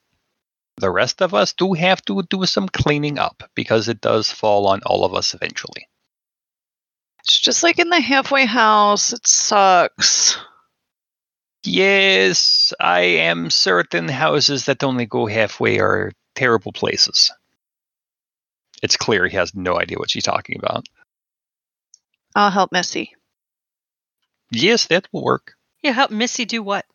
[0.77, 4.67] the rest of us do have to do some cleaning up because it does fall
[4.67, 5.87] on all of us eventually.
[7.19, 10.37] it's just like in the halfway house it sucks
[11.63, 17.31] Yes, I am certain houses that only go halfway are terrible places.
[18.81, 20.85] It's clear he has no idea what she's talking about.
[22.35, 23.15] i'll help missy
[24.51, 25.55] Yes, that will work.
[25.83, 26.85] Yeah, help Missy do what?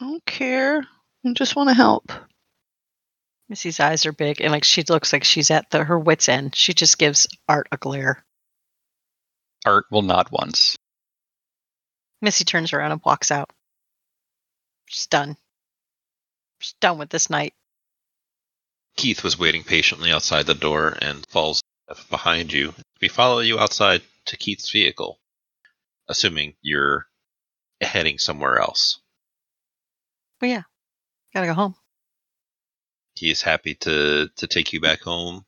[0.00, 0.86] I don't care
[1.24, 2.10] i just want to help
[3.48, 6.54] Missy's eyes are big and like she looks like she's at the her wits end.
[6.56, 8.24] She just gives Art a glare.
[9.66, 10.76] Art will nod once.
[12.22, 13.50] Missy turns around and walks out.
[14.86, 15.36] She's done.
[16.58, 17.52] She's done with this night.
[18.96, 21.62] Keith was waiting patiently outside the door and falls
[22.08, 22.74] behind you.
[23.00, 25.18] We follow you outside to Keith's vehicle,
[26.08, 27.06] assuming you're
[27.80, 29.00] heading somewhere else.
[30.44, 30.62] But yeah,
[31.32, 31.74] gotta go home.
[33.14, 35.46] He is happy to, to take you back home,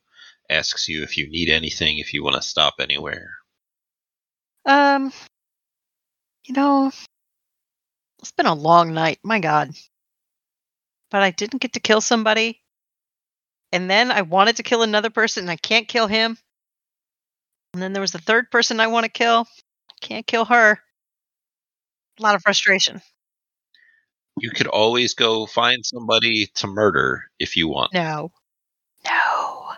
[0.49, 3.29] asks you if you need anything, if you want to stop anywhere.
[4.65, 5.13] Um,
[6.45, 6.91] you know,
[8.17, 9.19] it's been a long night.
[9.21, 9.69] My God.
[11.11, 12.63] But I didn't get to kill somebody.
[13.71, 16.39] And then I wanted to kill another person and I can't kill him.
[17.73, 19.45] And then there was the third person I want to kill.
[20.01, 20.79] Can't kill her.
[22.17, 22.99] A lot of frustration.
[24.39, 27.93] You could always go find somebody to murder if you want.
[27.93, 28.31] No.
[29.05, 29.71] No.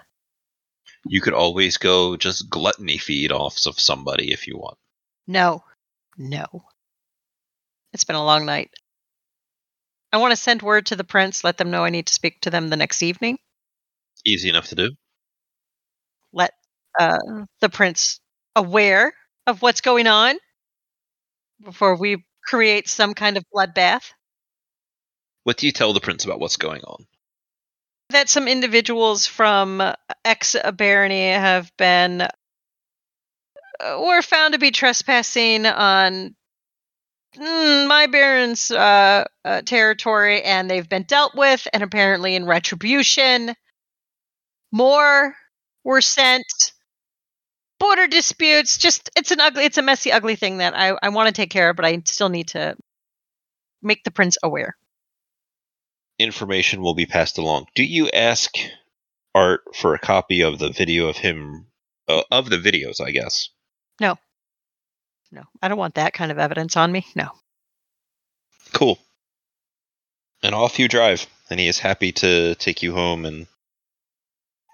[1.05, 4.77] You could always go just gluttony feed off of somebody if you want.
[5.27, 5.63] No.
[6.17, 6.65] No.
[7.93, 8.69] It's been a long night.
[10.11, 12.41] I want to send word to the prince, let them know I need to speak
[12.41, 13.37] to them the next evening.
[14.25, 14.91] Easy enough to do.
[16.33, 16.51] Let
[16.99, 17.17] uh,
[17.61, 18.19] the prince
[18.55, 19.13] aware
[19.47, 20.37] of what's going on
[21.63, 24.11] before we create some kind of bloodbath.
[25.49, 27.07] What do you tell the prince about what's going on?
[28.11, 29.81] That some individuals from
[30.23, 32.29] ex barony have been uh,
[33.99, 36.35] were found to be trespassing on
[37.35, 41.67] mm, my baron's uh, uh, territory, and they've been dealt with.
[41.73, 43.55] And apparently, in retribution,
[44.71, 45.35] more
[45.83, 46.45] were sent.
[47.79, 51.25] Border disputes, just it's an ugly, it's a messy, ugly thing that I, I want
[51.25, 52.75] to take care of, but I still need to
[53.81, 54.75] make the prince aware.
[56.19, 57.67] Information will be passed along.
[57.75, 58.53] Do you ask
[59.33, 61.67] Art for a copy of the video of him,
[62.07, 63.49] uh, of the videos, I guess?
[64.01, 64.17] No,
[65.31, 67.05] No, I don't want that kind of evidence on me.
[67.15, 67.29] No.
[68.73, 68.99] Cool.
[70.43, 73.47] And off you drive, and he is happy to take you home and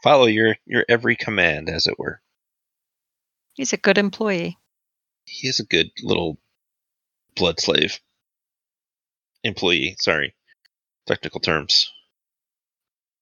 [0.03, 2.21] follow your, your every command, as it were.
[3.53, 4.57] He's a good employee.
[5.25, 6.37] He is a good little
[7.35, 7.99] blood slave.
[9.43, 10.33] Employee, sorry.
[11.05, 11.91] Technical terms.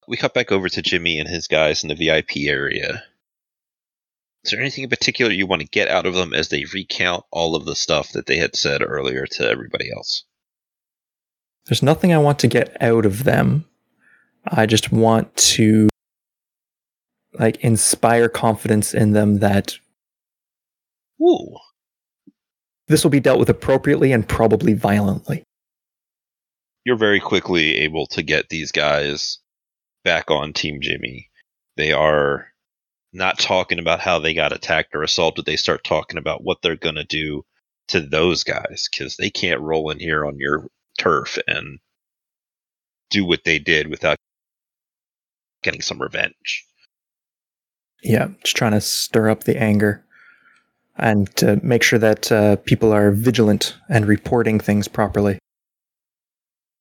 [0.08, 3.04] We cut back over to Jimmy and his guys in the VIP area.
[4.43, 7.24] Is there anything in particular you want to get out of them as they recount
[7.32, 10.26] all of the stuff that they had said earlier to everybody else?
[11.65, 13.65] There's nothing I want to get out of them.
[14.46, 15.88] I just want to
[17.40, 19.77] like inspire confidence in them that
[21.21, 21.56] Ooh.
[22.88, 25.44] this will be dealt with appropriately and probably violently.
[26.86, 29.40] You're very quickly able to get these guys
[30.04, 31.29] back on Team Jimmy.
[31.77, 32.48] They are
[33.13, 35.46] not talking about how they got attacked or assaulted.
[35.46, 37.44] They start talking about what they're going to do
[37.90, 40.67] to those guys because they can't roll in here on your
[40.98, 41.79] turf and
[43.10, 44.17] do what they did without
[45.62, 46.65] getting some revenge.
[48.02, 50.04] Yeah, just trying to stir up the anger.
[50.98, 55.40] and to make sure that uh, people are vigilant and reporting things properly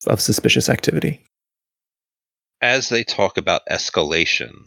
[0.07, 1.23] of suspicious activity.
[2.61, 4.67] As they talk about escalation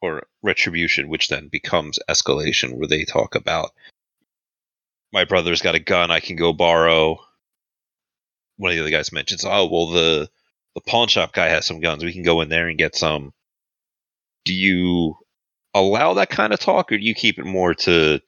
[0.00, 3.70] or retribution, which then becomes escalation, where they talk about
[5.12, 7.18] my brother's got a gun I can go borrow.
[8.56, 10.30] One of the other guys mentions, oh well, the
[10.74, 12.04] the pawn shop guy has some guns.
[12.04, 13.32] We can go in there and get some.
[14.44, 15.16] Do you
[15.74, 18.20] allow that kind of talk, or do you keep it more to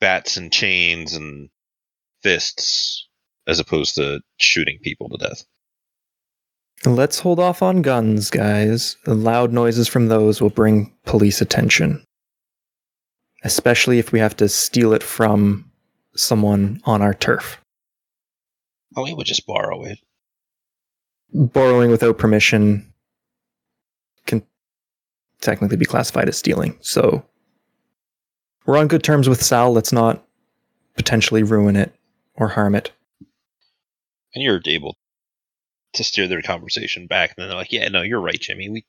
[0.00, 1.50] bats and chains and
[2.22, 3.08] fists
[3.50, 5.44] as opposed to shooting people to death?
[6.86, 8.96] Let's hold off on guns, guys.
[9.04, 12.02] The loud noises from those will bring police attention.
[13.42, 15.70] Especially if we have to steal it from
[16.14, 17.60] someone on our turf.
[18.96, 19.98] Oh, we would just borrow it.
[21.32, 22.92] Borrowing without permission
[24.26, 24.42] can
[25.40, 26.78] technically be classified as stealing.
[26.80, 27.24] So
[28.64, 29.72] we're on good terms with Sal.
[29.72, 30.24] Let's not
[30.96, 31.94] potentially ruin it
[32.34, 32.92] or harm it.
[34.34, 34.96] And you're able
[35.94, 37.30] to steer their conversation back.
[37.30, 38.68] And then they're like, yeah, no, you're right, Jimmy.
[38.68, 38.84] We,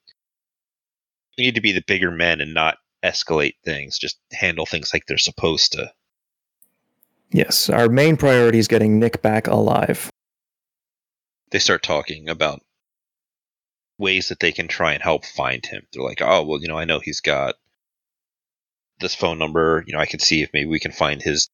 [1.37, 5.05] we need to be the bigger men and not escalate things, just handle things like
[5.07, 5.91] they're supposed to.
[7.31, 10.11] Yes, our main priority is getting Nick back alive.
[11.51, 12.61] They start talking about
[13.97, 15.87] ways that they can try and help find him.
[15.93, 17.55] They're like, oh, well, you know, I know he's got
[18.99, 19.83] this phone number.
[19.87, 21.49] You know, I can see if maybe we can find his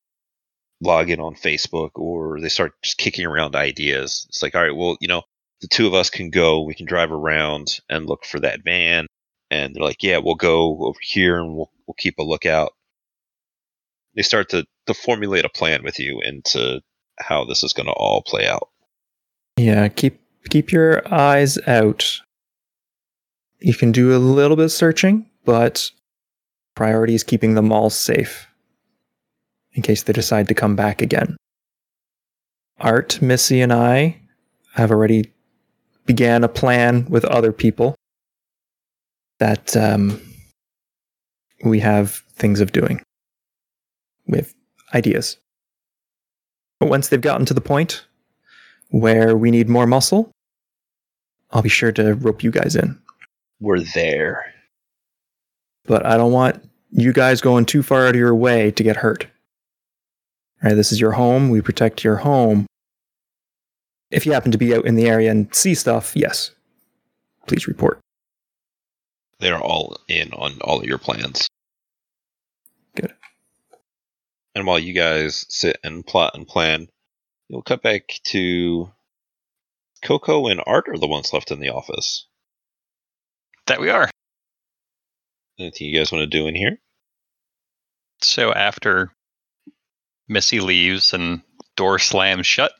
[0.83, 4.25] login on Facebook, or they start just kicking around ideas.
[4.29, 5.23] It's like, all right, well, you know,
[5.61, 6.61] the two of us can go.
[6.61, 9.07] We can drive around and look for that van.
[9.49, 12.73] And they're like, yeah, we'll go over here and we'll we'll keep a lookout.
[14.15, 16.81] They start to to formulate a plan with you into
[17.19, 18.69] how this is going to all play out.
[19.57, 20.19] Yeah, keep
[20.49, 22.19] keep your eyes out.
[23.59, 25.89] You can do a little bit of searching, but
[26.75, 28.46] priority is keeping them all safe
[29.77, 31.37] in case they decide to come back again.
[32.79, 34.19] Art, Missy, and I
[34.73, 35.31] have already
[36.05, 37.95] began a plan with other people
[39.39, 40.19] that um,
[41.63, 43.01] we have things of doing.
[44.27, 44.53] We have
[44.95, 45.37] ideas.
[46.79, 48.05] But once they've gotten to the point
[48.89, 50.31] where we need more muscle,
[51.51, 52.99] I'll be sure to rope you guys in.
[53.59, 54.53] We're there.
[55.85, 58.97] But I don't want you guys going too far out of your way to get
[58.97, 59.27] hurt.
[60.63, 61.49] All right, this is your home.
[61.49, 62.65] We protect your home.
[64.09, 66.51] If you happen to be out in the area and see stuff, yes,
[67.45, 67.99] please report.
[69.39, 71.47] They're all in on all of your plans.
[72.95, 73.13] Good.
[74.55, 76.87] And while you guys sit and plot and plan,
[77.49, 78.91] you'll cut back to
[80.01, 82.25] Coco and Art are the ones left in the office.
[83.67, 84.09] That we are.
[85.59, 86.79] Anything you guys want to do in here?
[88.21, 89.11] So after
[90.27, 91.41] Missy leaves and
[91.75, 92.71] door slams shut,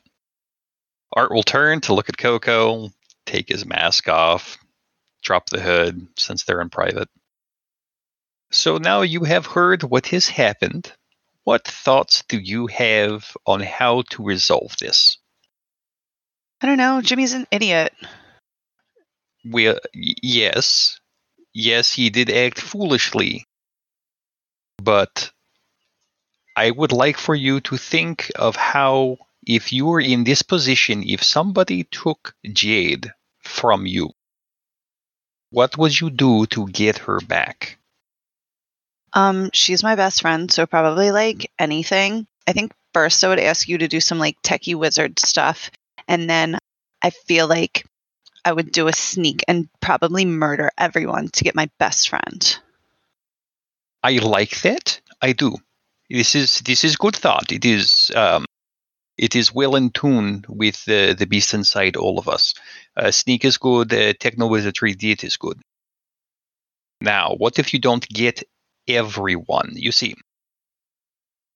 [1.12, 2.90] Art will turn to look at Coco,
[3.24, 4.58] take his mask off,
[5.22, 7.08] drop the hood since they're in private.
[8.50, 10.92] So now you have heard what has happened.
[11.44, 15.18] What thoughts do you have on how to resolve this?
[16.60, 17.00] I don't know.
[17.00, 17.94] Jimmy's an idiot.
[19.44, 21.00] We, uh, y- yes,
[21.54, 23.44] yes, he did act foolishly,
[24.82, 25.30] but
[26.58, 31.04] I would like for you to think of how, if you were in this position,
[31.06, 33.12] if somebody took Jade
[33.44, 34.10] from you,
[35.50, 37.78] what would you do to get her back?
[39.12, 42.26] Um, she's my best friend, so probably like anything.
[42.48, 45.70] I think first I would ask you to do some like techie wizard stuff,
[46.08, 46.58] and then
[47.00, 47.86] I feel like
[48.44, 52.58] I would do a sneak and probably murder everyone to get my best friend.
[54.02, 55.00] I like that.
[55.22, 55.54] I do.
[56.10, 57.52] This is this is good thought.
[57.52, 58.46] It is um,
[59.18, 62.54] it is well in tune with the the beast inside all of us.
[62.96, 63.92] Uh, sneak is good.
[63.92, 65.60] Uh, techno wizardry it is good.
[67.00, 68.42] Now, what if you don't get
[68.88, 69.72] everyone?
[69.74, 70.14] You see,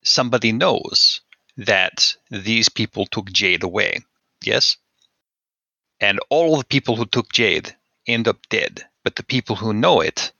[0.04, 1.22] somebody knows
[1.56, 4.00] that these people took Jade away.
[4.44, 4.76] Yes,
[5.98, 7.74] and all the people who took Jade
[8.06, 8.84] end up dead.
[9.02, 10.30] But the people who know it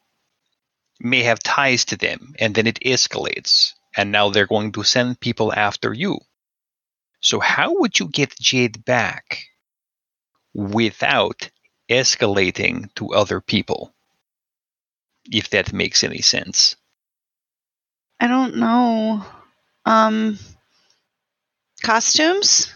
[1.01, 3.73] may have ties to them, and then it escalates.
[3.97, 6.19] And now they're going to send people after you.
[7.21, 9.45] So, how would you get Jade back
[10.55, 11.51] without
[11.89, 13.95] escalating to other people?
[15.31, 16.77] If that makes any sense.
[18.19, 19.25] I don't know.
[19.85, 20.39] Um,
[21.83, 22.73] costumes?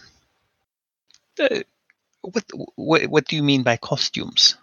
[1.39, 1.61] Uh,
[2.21, 2.43] what,
[2.75, 4.57] what what do you mean by costumes?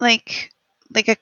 [0.00, 0.52] Like,
[0.94, 1.16] like a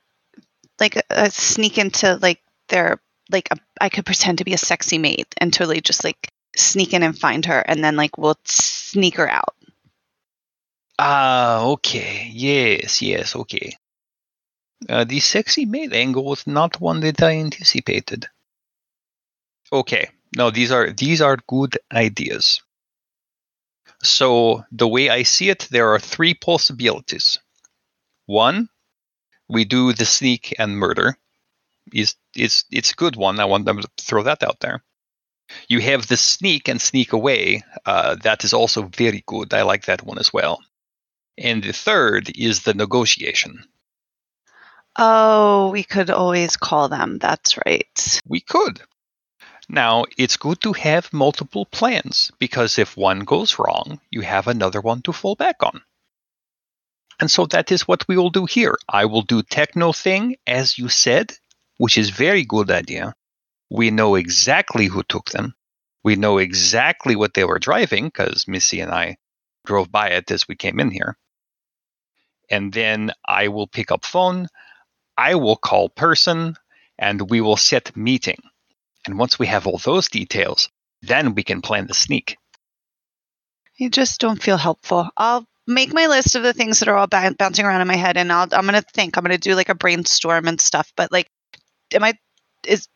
[0.81, 3.01] like a, a sneak into like their
[3.31, 6.95] like a, I could pretend to be a sexy maid and totally just like sneak
[6.95, 9.55] in and find her, and then like we'll sneak her out.
[10.99, 12.31] Ah, okay.
[12.33, 13.77] Yes, yes, okay.
[14.89, 18.27] Uh, the sexy maid angle was not one that I anticipated.
[19.73, 20.09] Okay.
[20.37, 22.63] No, these are these are good ideas.
[24.03, 27.39] So the way I see it, there are three possibilities.
[28.27, 28.69] One,
[29.49, 31.17] we do the sneak and murder.
[31.93, 33.41] Is it's it's a good one.
[33.41, 34.83] I want them to throw that out there.
[35.69, 37.63] You have the sneak and sneak away.
[37.85, 39.55] Uh, that is also very good.
[39.55, 40.61] I like that one as well.
[41.39, 43.65] And the third is the negotiation.
[44.99, 47.19] Oh, we could always call them.
[47.19, 48.21] That's right.
[48.27, 48.81] We could.
[49.69, 54.81] Now, it's good to have multiple plans because if one goes wrong, you have another
[54.81, 55.83] one to fall back on.
[57.19, 58.79] And so that is what we will do here.
[58.89, 61.33] I will do techno thing as you said,
[61.79, 63.15] which is very good idea.
[63.71, 65.55] We know exactly who took them.
[66.05, 69.17] We know exactly what they were driving because Missy and I
[69.65, 71.17] drove by it as we came in here.
[72.49, 74.47] And then I will pick up phone.
[75.17, 76.57] I will call person
[76.99, 78.39] and we will set meeting.
[79.05, 80.69] And once we have all those details,
[81.03, 82.37] then we can plan the sneak.
[83.77, 85.09] You just don't feel helpful.
[85.17, 87.97] I'll make my list of the things that are all b- bouncing around in my
[87.97, 89.17] head, and I'll, I'm gonna think.
[89.17, 90.93] I'm gonna do like a brainstorm and stuff.
[90.97, 91.29] But like,
[91.93, 92.15] am I?
[92.67, 92.89] Is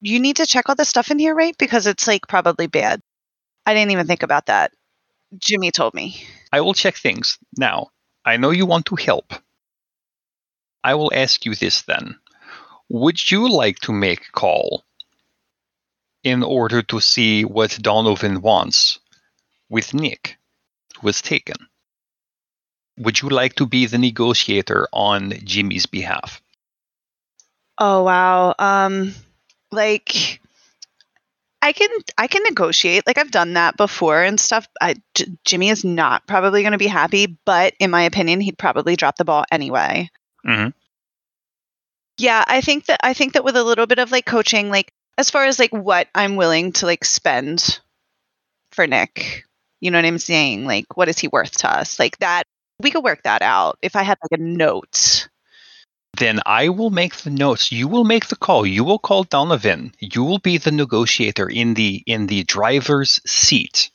[0.00, 1.56] you need to check all the stuff in here, right?
[1.58, 3.00] Because it's like probably bad.
[3.64, 4.72] I didn't even think about that.
[5.38, 6.24] Jimmy told me.
[6.52, 7.38] I will check things.
[7.56, 7.88] Now,
[8.24, 9.32] I know you want to help.
[10.84, 12.18] I will ask you this then.
[12.88, 14.84] Would you like to make call
[16.24, 18.98] in order to see what Donovan wants
[19.68, 20.36] with Nick,
[20.96, 21.56] who was taken?
[22.98, 26.41] Would you like to be the negotiator on Jimmy's behalf?
[27.84, 28.54] Oh wow.
[28.60, 29.12] Um,
[29.72, 30.40] like
[31.60, 33.06] I can I can negotiate.
[33.06, 34.68] Like I've done that before and stuff.
[34.80, 38.58] I, J- Jimmy is not probably going to be happy, but in my opinion, he'd
[38.58, 40.10] probably drop the ball anyway.
[40.46, 40.72] Mhm.
[42.18, 44.92] Yeah, I think that I think that with a little bit of like coaching, like
[45.18, 47.80] as far as like what I'm willing to like spend
[48.72, 49.44] for Nick,
[49.80, 50.66] you know what I'm saying?
[50.66, 51.98] Like what is he worth to us?
[51.98, 52.44] Like that
[52.80, 55.28] we could work that out if I had like a note.
[56.18, 57.72] Then I will make the notes.
[57.72, 58.66] You will make the call.
[58.66, 59.94] You will call Donovan.
[59.98, 63.90] You will be the negotiator in the in the driver's seat.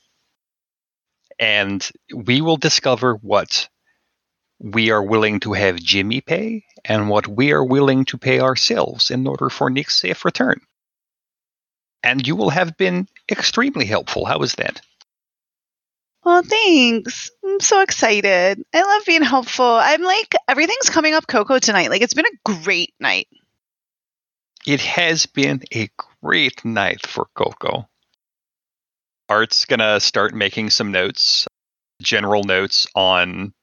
[1.39, 3.69] And we will discover what
[4.59, 9.11] we are willing to have Jimmy pay and what we are willing to pay ourselves
[9.11, 10.59] in order for Nick's safe return.
[12.01, 14.25] And you will have been extremely helpful.
[14.25, 14.81] How is that?
[16.27, 17.31] Well, thanks.
[17.41, 18.61] I'm so excited.
[18.73, 19.65] I love being helpful.
[19.65, 21.89] I'm like everything's coming up Coco tonight.
[21.89, 23.29] Like it's been a great night.
[24.65, 25.89] It has been a
[26.21, 27.87] great night for Coco.
[29.29, 31.47] Art's gonna start making some notes,
[32.01, 33.53] general notes on.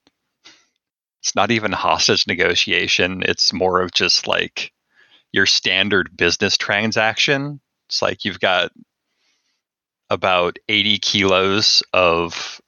[1.21, 3.25] It's not even hostage negotiation.
[3.25, 4.73] It's more of just like
[5.33, 7.61] your standard business transaction.
[7.91, 8.73] It's like you've got
[10.11, 12.61] about 80 kilos of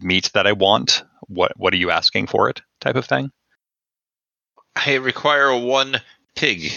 [0.00, 1.04] meat that I want.
[1.26, 2.62] What what are you asking for it?
[2.80, 3.30] Type of thing.
[4.76, 6.00] I require one
[6.36, 6.72] pig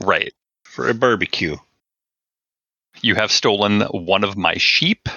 [0.00, 0.32] Right.
[0.64, 1.56] for a barbecue.
[3.02, 5.08] You have stolen one of my sheep.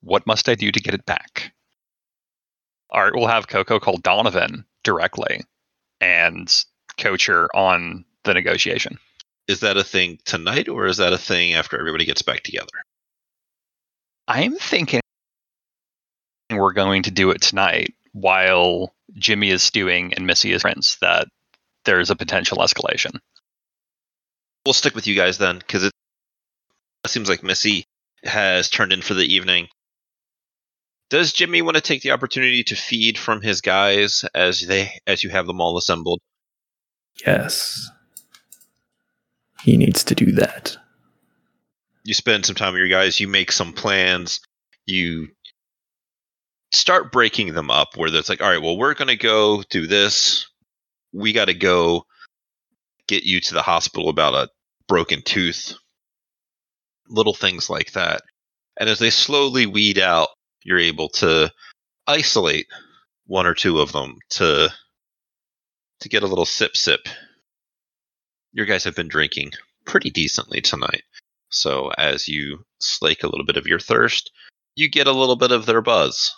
[0.00, 1.52] What must I do to get it back?
[2.90, 5.42] All right, we'll have Coco call Donovan directly
[6.00, 6.64] and
[6.96, 8.98] coach her on the negotiation.
[9.50, 12.68] Is that a thing tonight, or is that a thing after everybody gets back together?
[14.28, 15.00] I'm thinking
[16.52, 21.26] we're going to do it tonight while Jimmy is stewing and Missy is friends, that
[21.84, 23.18] there's a potential escalation.
[24.64, 25.92] We'll stick with you guys then, because it
[27.08, 27.86] seems like Missy
[28.22, 29.66] has turned in for the evening.
[31.08, 35.24] Does Jimmy want to take the opportunity to feed from his guys as they as
[35.24, 36.20] you have them all assembled?
[37.26, 37.90] Yes.
[39.62, 40.76] He needs to do that.
[42.04, 44.40] you spend some time with your guys, you make some plans,
[44.86, 45.28] you
[46.72, 49.86] start breaking them up where it's like, all right, well, we're going to go do
[49.86, 50.48] this.
[51.12, 52.06] We got to go
[53.06, 54.48] get you to the hospital about a
[54.86, 55.74] broken tooth.
[57.08, 58.22] Little things like that.
[58.78, 60.28] And as they slowly weed out,
[60.62, 61.52] you're able to
[62.06, 62.66] isolate
[63.26, 64.70] one or two of them to
[66.00, 67.08] to get a little sip sip.
[68.52, 69.52] Your guys have been drinking
[69.84, 71.02] pretty decently tonight.
[71.50, 74.30] So as you slake a little bit of your thirst,
[74.76, 76.32] you get a little bit of their buzz.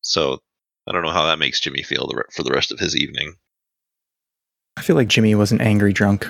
[0.00, 0.38] So
[0.88, 2.96] I don't know how that makes Jimmy feel the re- for the rest of his
[2.96, 3.34] evening.
[4.76, 6.26] I feel like Jimmy was an angry drunk,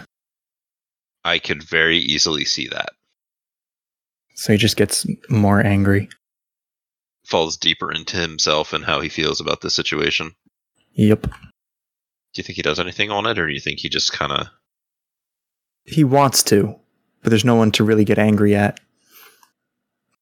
[1.25, 2.91] I could very easily see that.
[4.35, 6.09] so he just gets more angry.
[7.25, 10.33] Falls deeper into himself and how he feels about the situation.
[10.95, 11.29] Yep.
[12.35, 14.33] Do you think he does anything on it, or do you think he just kind
[14.33, 14.47] of
[15.85, 16.75] He wants to,
[17.23, 18.81] but there's no one to really get angry at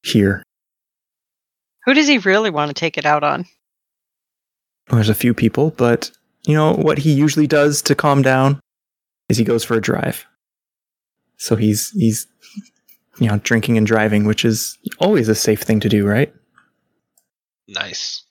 [0.03, 0.43] here.
[1.85, 3.45] Who does he really want to take it out on?
[4.89, 6.11] Well, there's a few people, but
[6.45, 8.59] you know what he usually does to calm down
[9.29, 10.25] is he goes for a drive.
[11.37, 12.27] So he's he's
[13.19, 16.33] you know drinking and driving, which is always a safe thing to do, right?
[17.67, 18.25] nice?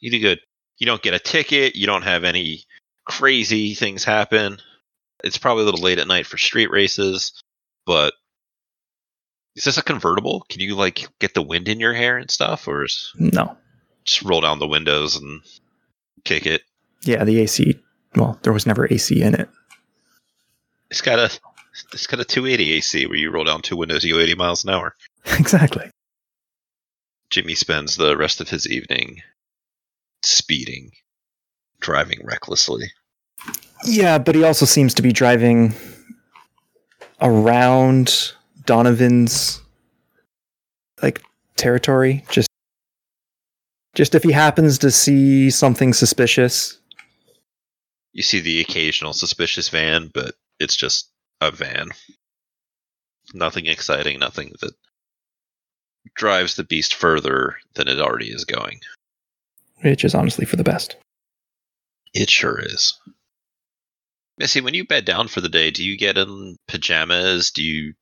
[0.00, 0.40] You do good.
[0.80, 1.76] You don't get a ticket.
[1.76, 2.64] You don't have any
[3.04, 4.58] crazy things happen.
[5.22, 7.32] It's probably a little late at night for street races,
[7.86, 8.14] but
[9.54, 10.46] is this a convertible?
[10.48, 13.56] Can you like get the wind in your hair and stuff, or is No.
[14.04, 15.42] just roll down the windows and
[16.24, 16.62] kick it?
[17.02, 17.78] Yeah, the AC.
[18.16, 19.48] Well, there was never AC in it.
[20.90, 21.30] It's got a
[21.92, 24.64] it's got a 280 AC where you roll down two windows, you go 80 miles
[24.64, 24.94] an hour.
[25.38, 25.90] exactly.
[27.30, 29.22] Jimmy spends the rest of his evening
[30.22, 30.92] speeding,
[31.80, 32.90] driving recklessly.
[33.84, 35.74] Yeah, but he also seems to be driving
[37.20, 38.32] around
[38.66, 39.60] Donovan's
[41.02, 41.22] like
[41.56, 42.24] territory.
[42.30, 42.48] Just
[43.94, 46.78] just if he happens to see something suspicious,
[48.12, 51.10] You see the occasional suspicious van, but it's just
[51.40, 51.88] a van.
[53.34, 54.74] Nothing exciting, nothing that
[56.14, 58.80] drives the beast further than it already is going.
[59.82, 60.96] Which is honestly for the best.
[62.14, 62.98] It sure is.
[64.38, 67.50] Missy, when you bed down for the day, do you get in pajamas?
[67.50, 67.94] Do you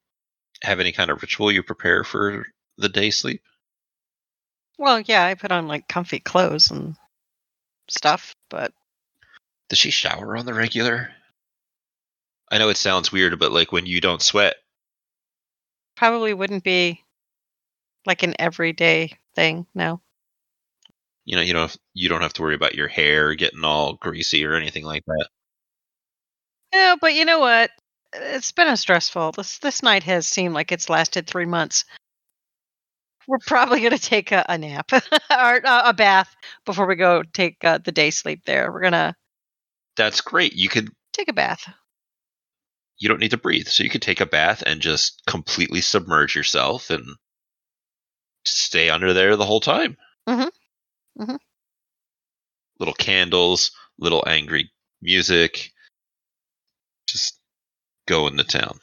[0.62, 3.42] have any kind of ritual you prepare for the day sleep?
[4.78, 6.96] Well, yeah, I put on like comfy clothes and
[7.88, 8.72] stuff, but
[9.68, 11.10] Does she shower on the regular?
[12.50, 14.54] I know it sounds weird, but like when you don't sweat,
[15.96, 17.04] probably wouldn't be
[18.06, 19.66] like an everyday thing.
[19.74, 20.00] No.
[21.28, 23.96] You know, you don't have, you don't have to worry about your hair getting all
[23.96, 25.28] greasy or anything like that.
[26.72, 27.70] Yeah, but you know what?
[28.14, 29.32] It's been a stressful.
[29.32, 31.84] This this night has seemed like it's lasted three months.
[33.26, 34.90] We're probably going to take a, a nap
[35.30, 38.46] or uh, a bath before we go take uh, the day sleep.
[38.46, 39.14] There, we're gonna
[39.98, 40.54] That's great.
[40.54, 41.68] You could take a bath.
[42.98, 46.34] you don't need to breathe, so you could take a bath and just completely submerge
[46.34, 47.04] yourself and
[48.46, 49.98] stay under there the whole time.
[50.26, 50.48] Mhm.
[51.18, 51.38] Mhm.
[52.78, 55.72] Little candles, little angry music.
[57.08, 57.40] Just
[58.06, 58.80] go into town.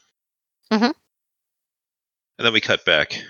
[0.71, 0.93] Mhm.
[2.37, 3.23] And then we cut back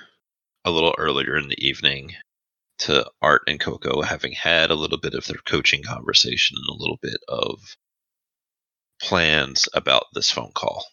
[0.63, 2.15] a little earlier in the evening
[2.79, 6.79] to Art and Coco having had a little bit of their coaching conversation and a
[6.81, 7.77] little bit of
[8.99, 10.85] plans about this phone call.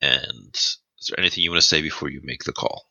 [0.00, 2.90] And is there anything you want to say before you make the call?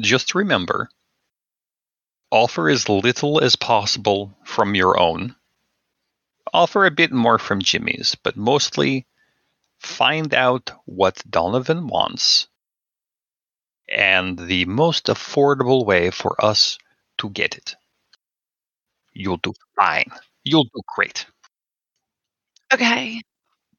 [0.00, 0.90] Just remember
[2.30, 5.34] offer as little as possible from your own.
[6.52, 9.06] Offer a bit more from Jimmy's, but mostly
[9.78, 12.48] find out what Donovan wants
[13.88, 16.78] and the most affordable way for us
[17.18, 17.76] to get it.
[19.12, 20.10] You'll do fine.
[20.44, 21.26] You'll do great.
[22.72, 23.22] Okay.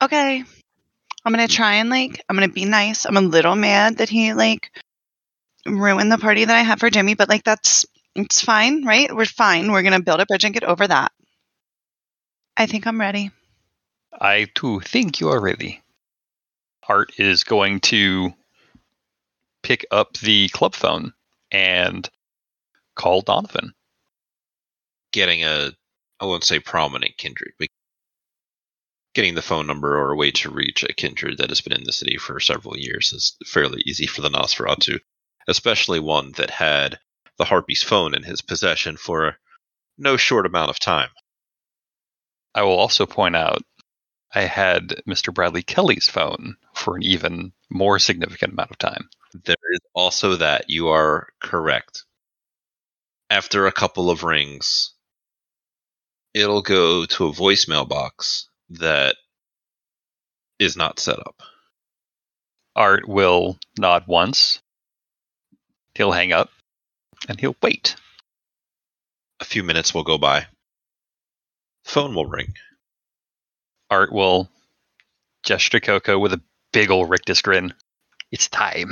[0.01, 0.43] Okay.
[1.25, 3.05] I'm gonna try and like I'm gonna be nice.
[3.05, 4.71] I'm a little mad that he like
[5.65, 7.85] ruined the party that I had for Jimmy, but like that's
[8.25, 9.13] it's fine, right?
[9.13, 9.71] We're fine.
[9.71, 11.11] We're gonna build a bridge and get over that.
[12.57, 13.31] I think I'm ready.
[14.19, 15.81] I too think you are ready.
[16.87, 18.33] Art is going to
[19.63, 21.13] pick up the club phone
[21.51, 22.09] and
[22.95, 23.73] call Donovan.
[25.13, 25.71] Getting a,
[26.19, 27.69] I won't say prominent kindred, but
[29.13, 31.83] getting the phone number or a way to reach a kindred that has been in
[31.83, 34.99] the city for several years is fairly easy for the Nosferatu,
[35.47, 36.99] especially one that had
[37.39, 39.37] the Harpy's phone in his possession for
[39.97, 41.09] no short amount of time.
[42.53, 43.63] I will also point out
[44.35, 45.33] I had Mr.
[45.33, 49.09] Bradley Kelly's phone for an even more significant amount of time.
[49.33, 50.69] There is also that.
[50.69, 52.03] You are correct.
[53.29, 54.91] After a couple of rings,
[56.33, 59.15] it'll go to a voicemail box that
[60.59, 61.41] is not set up.
[62.75, 64.61] Art will nod once.
[65.95, 66.49] He'll hang up
[67.29, 67.95] and he'll wait.
[69.39, 70.47] A few minutes will go by.
[71.85, 72.55] Phone will ring.
[73.89, 74.49] Art will
[75.43, 76.41] gesture to Coco with a
[76.73, 77.73] big ol' rictus grin.
[78.31, 78.91] It's time.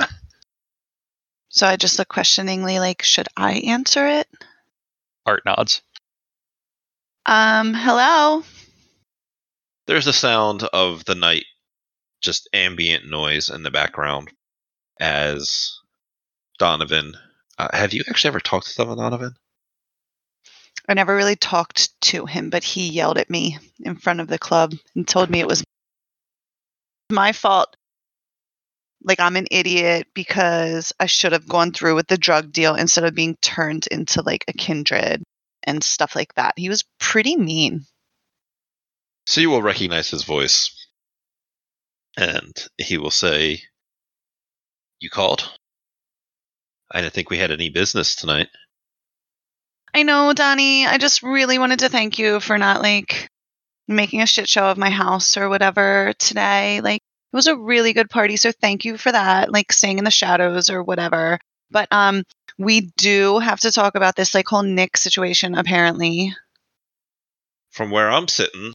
[1.49, 4.27] So I just look questioningly like, should I answer it?
[5.25, 5.81] Art nods.
[7.25, 8.43] Um, hello.
[9.85, 11.45] there's a sound of the night,
[12.21, 14.29] just ambient noise in the background
[14.99, 15.77] as
[16.57, 17.15] Donovan.
[17.57, 19.35] Uh, have you actually ever talked to someone, Donovan?
[20.87, 24.39] I never really talked to him, but he yelled at me in front of the
[24.39, 25.63] club and told me it was
[27.11, 27.75] my fault.
[29.03, 33.03] Like I'm an idiot because I should have gone through with the drug deal instead
[33.03, 35.23] of being turned into like a kindred
[35.63, 36.53] and stuff like that.
[36.57, 37.85] He was pretty mean.
[39.25, 40.71] So you will recognize his voice.
[42.17, 43.61] And he will say,
[44.99, 45.56] You called?
[46.91, 48.47] I didn't think we had any business tonight.
[49.93, 50.85] I know, Donnie.
[50.85, 53.29] I just really wanted to thank you for not like
[53.87, 56.81] making a shit show of my house or whatever today.
[56.81, 59.51] Like it was a really good party, so thank you for that.
[59.51, 61.39] Like staying in the shadows or whatever.
[61.71, 62.23] But um
[62.57, 66.35] we do have to talk about this like whole Nick situation apparently.
[67.71, 68.73] From where I'm sitting,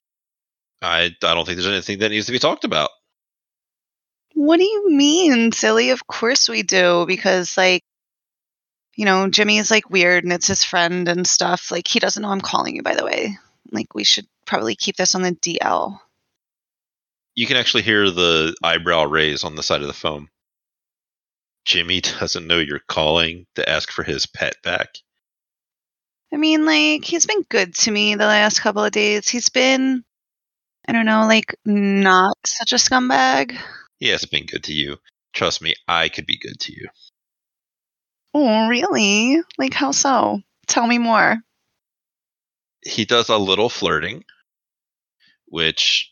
[0.80, 2.90] I I don't think there's anything that needs to be talked about.
[4.34, 5.90] What do you mean, silly?
[5.90, 7.82] Of course we do because like
[8.95, 11.70] you know, Jimmy is like weird and it's his friend and stuff.
[11.70, 13.36] Like he doesn't know I'm calling you by the way.
[13.70, 15.99] Like we should probably keep this on the DL.
[17.34, 20.28] You can actually hear the eyebrow raise on the side of the phone.
[21.64, 24.99] Jimmy doesn't know you're calling to ask for his pet back.
[26.32, 29.28] I mean, like, he's been good to me the last couple of days.
[29.28, 30.03] He's been,
[30.88, 33.57] I don't know, like, not such a scumbag.
[33.99, 34.97] He hasn't been good to you.
[35.34, 36.88] Trust me, I could be good to you.
[38.35, 39.41] Oh, really?
[39.59, 40.43] Like, how so?
[40.66, 41.39] Tell me more.
[42.85, 44.24] He does a little flirting,
[45.47, 46.11] which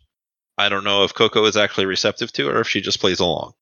[0.58, 3.54] I don't know if Coco is actually receptive to or if she just plays along.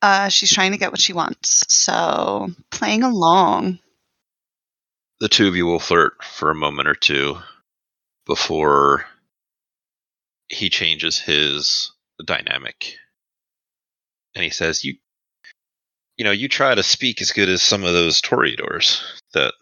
[0.00, 3.80] Uh, she's trying to get what she wants, so playing along.
[5.20, 7.38] The two of you will flirt for a moment or two
[8.24, 9.04] before
[10.48, 11.92] he changes his
[12.24, 12.94] dynamic.
[14.34, 14.94] And he says, You
[16.18, 19.00] you know, you try to speak as good as some of those Toreadors
[19.34, 19.54] that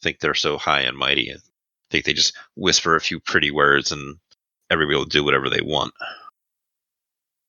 [0.00, 1.40] think they're so high and mighty and
[1.90, 4.16] think they just whisper a few pretty words and
[4.70, 5.92] everybody will do whatever they want.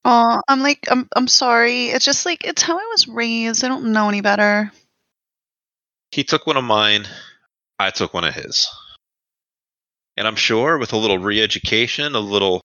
[0.03, 1.87] Oh, I'm like, I'm, I'm sorry.
[1.87, 3.63] It's just like, it's how I was raised.
[3.63, 4.71] I don't know any better.
[6.11, 7.05] He took one of mine,
[7.79, 8.67] I took one of his.
[10.17, 12.61] And I'm sure with a little re education, a little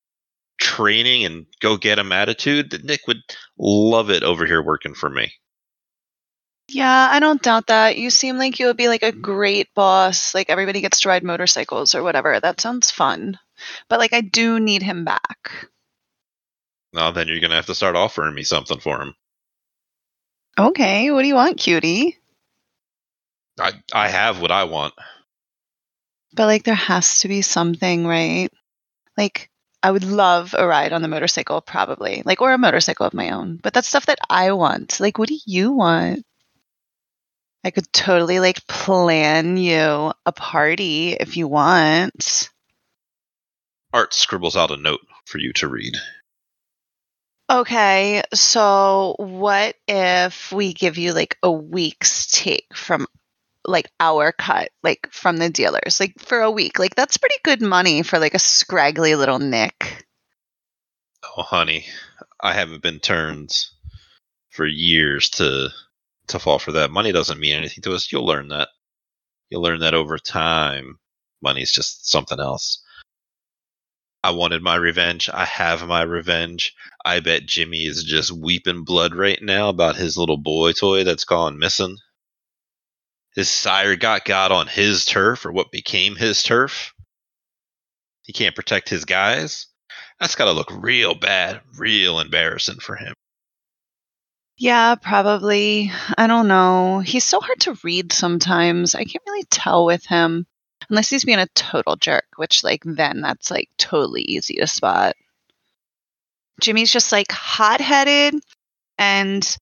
[0.59, 3.23] training, and go get him attitude, that Nick would
[3.59, 5.33] love it over here working for me.
[6.69, 7.97] Yeah, I don't doubt that.
[7.97, 10.35] You seem like you would be like a great boss.
[10.35, 12.39] Like everybody gets to ride motorcycles or whatever.
[12.39, 13.39] That sounds fun.
[13.89, 15.69] But like, I do need him back.
[16.93, 19.15] Now then you're gonna have to start offering me something for him.
[20.59, 22.19] Okay, what do you want, cutie?
[23.59, 24.95] I I have what I want.
[26.35, 28.51] But like, there has to be something, right?
[29.17, 29.51] Like,
[29.83, 33.31] I would love a ride on the motorcycle, probably, like, or a motorcycle of my
[33.31, 33.59] own.
[33.63, 35.01] But that's stuff that I want.
[35.01, 36.25] Like, what do you want?
[37.69, 42.49] I could totally like plan you a party if you want.
[43.93, 45.93] Art scribbles out a note for you to read.
[47.51, 53.07] Okay, so what if we give you like a week's take from
[53.67, 56.79] like our cut, like from the dealers, like for a week?
[56.79, 60.07] Like that's pretty good money for like a scraggly little Nick.
[61.37, 61.85] Oh, honey,
[62.41, 63.55] I haven't been turned
[64.49, 65.69] for years to
[66.29, 66.91] to fall for that.
[66.91, 68.11] Money doesn't mean anything to us.
[68.11, 68.69] You'll learn that.
[69.51, 70.99] You'll learn that over time.
[71.43, 72.83] Money's just something else.
[74.25, 75.31] I wanted my revenge.
[75.33, 76.75] I have my revenge.
[77.05, 81.25] I bet Jimmy is just weeping blood right now about his little boy toy that's
[81.25, 81.99] gone missing.
[83.35, 86.93] His sire got got on his turf, or what became his turf.
[88.25, 89.67] He can't protect his guys.
[90.19, 93.15] That's got to look real bad, real embarrassing for him.
[94.59, 95.93] Yeah, probably.
[96.17, 96.99] I don't know.
[96.99, 98.95] He's so hard to read sometimes.
[98.95, 100.47] I can't really tell with him
[100.91, 105.15] unless he's being a total jerk, which, like, then that's like totally easy to spot.
[106.61, 108.35] Jimmy's just like hot headed
[108.99, 109.57] and,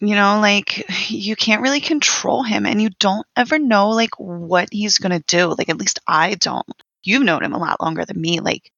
[0.00, 4.68] you know, like, you can't really control him and you don't ever know, like, what
[4.70, 5.52] he's going to do.
[5.58, 6.64] Like, at least I don't.
[7.02, 8.38] You've known him a lot longer than me.
[8.38, 8.70] Like,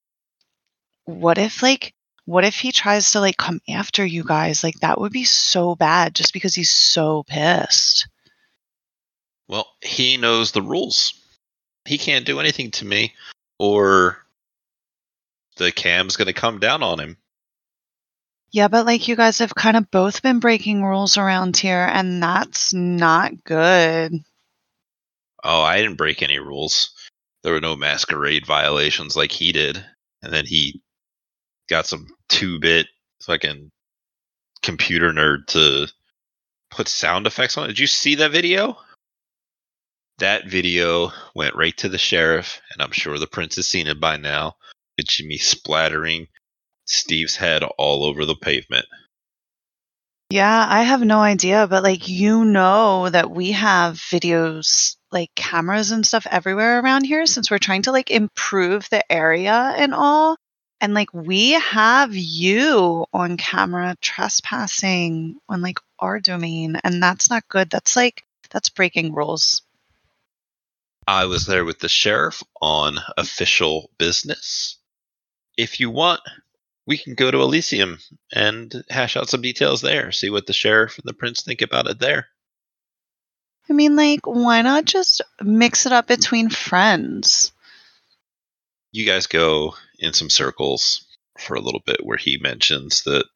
[1.04, 1.92] what if, like,
[2.28, 4.62] what if he tries to like come after you guys?
[4.62, 8.06] Like that would be so bad just because he's so pissed.
[9.48, 11.14] Well, he knows the rules.
[11.86, 13.14] He can't do anything to me
[13.58, 14.18] or
[15.56, 17.16] the cam's going to come down on him.
[18.50, 22.22] Yeah, but like you guys have kind of both been breaking rules around here and
[22.22, 24.12] that's not good.
[25.42, 26.90] Oh, I didn't break any rules.
[27.42, 29.82] There were no masquerade violations like he did.
[30.22, 30.82] and then he
[31.68, 32.86] got some two bit
[33.22, 33.70] fucking
[34.62, 35.88] computer nerd to
[36.70, 37.68] put sound effects on.
[37.68, 38.78] Did you see that video?
[40.18, 44.00] That video went right to the sheriff, and I'm sure the prince has seen it
[44.00, 44.56] by now.
[44.96, 46.26] It's Jimmy splattering
[46.86, 48.86] Steve's head all over the pavement.
[50.30, 55.90] Yeah, I have no idea, but like you know that we have videos like cameras
[55.90, 60.36] and stuff everywhere around here since we're trying to like improve the area and all.
[60.80, 67.48] And like we have you on camera trespassing on like our domain and that's not
[67.48, 67.68] good.
[67.68, 69.62] That's like that's breaking rules.
[71.06, 74.76] I was there with the sheriff on official business.
[75.56, 76.20] If you want,
[76.86, 77.98] we can go to Elysium
[78.32, 81.88] and hash out some details there, see what the sheriff and the prince think about
[81.88, 82.28] it there.
[83.68, 87.52] I mean like why not just mix it up between friends?
[88.92, 91.06] You guys go in some circles
[91.38, 93.26] for a little bit where he mentions that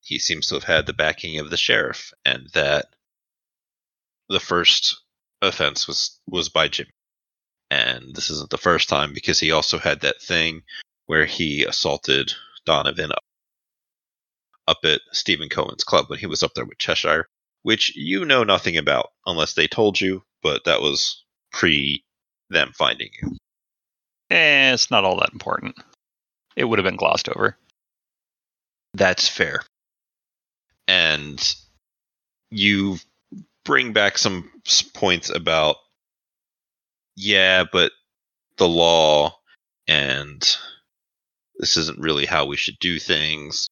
[0.00, 2.86] he seems to have had the backing of the sheriff and that
[4.28, 5.00] the first
[5.40, 6.90] offense was was by Jimmy.
[7.70, 10.62] And this isn't the first time because he also had that thing
[11.06, 12.32] where he assaulted
[12.66, 13.24] Donovan up,
[14.68, 17.28] up at Stephen Cohen's club when he was up there with Cheshire,
[17.62, 22.04] which you know nothing about unless they told you, but that was pre
[22.50, 23.36] them finding you.
[24.32, 25.76] Eh, it's not all that important.
[26.56, 27.54] It would have been glossed over.
[28.94, 29.60] That's fair.
[30.88, 31.54] And
[32.50, 32.96] you
[33.66, 34.50] bring back some
[34.94, 35.76] points about,
[37.14, 37.92] yeah, but
[38.56, 39.38] the law
[39.86, 40.40] and
[41.58, 43.66] this isn't really how we should do things.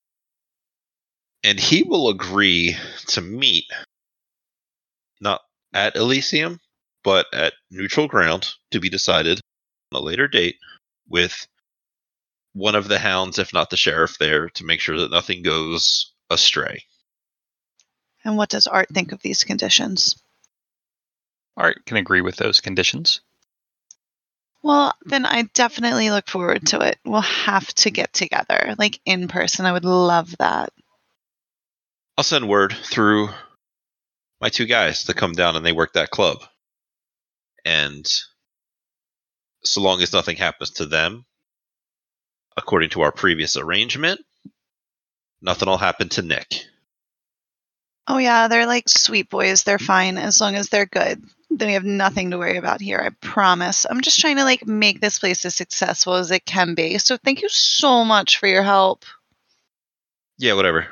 [1.43, 2.77] And he will agree
[3.09, 3.65] to meet,
[5.23, 5.41] not
[5.73, 6.61] at Elysium,
[7.03, 9.41] but at neutral ground to be decided
[9.93, 10.57] a later date
[11.09, 11.47] with
[12.53, 16.13] one of the hounds, if not the sheriff, there to make sure that nothing goes
[16.29, 16.85] astray.
[18.25, 20.21] And what does Art think of these conditions?
[21.57, 23.21] Art can agree with those conditions.
[24.63, 26.99] Well, then I definitely look forward to it.
[27.05, 29.65] We'll have to get together, like in person.
[29.65, 30.71] I would love that.
[32.19, 33.31] I'll send word through
[34.41, 36.43] my two guys to come down and they work that club.
[37.65, 38.07] And
[39.65, 41.25] so long as nothing happens to them,
[42.57, 44.21] according to our previous arrangement,
[45.43, 46.67] nothing will happen to Nick.
[48.07, 49.63] Oh, yeah, they're like sweet boys.
[49.63, 51.23] They're fine as long as they're good.
[51.51, 53.87] Then we have nothing to worry about here, I promise.
[53.89, 56.99] I'm just trying to like make this place as successful as it can be.
[56.99, 59.05] So thank you so much for your help.
[60.39, 60.89] Yeah, whatever.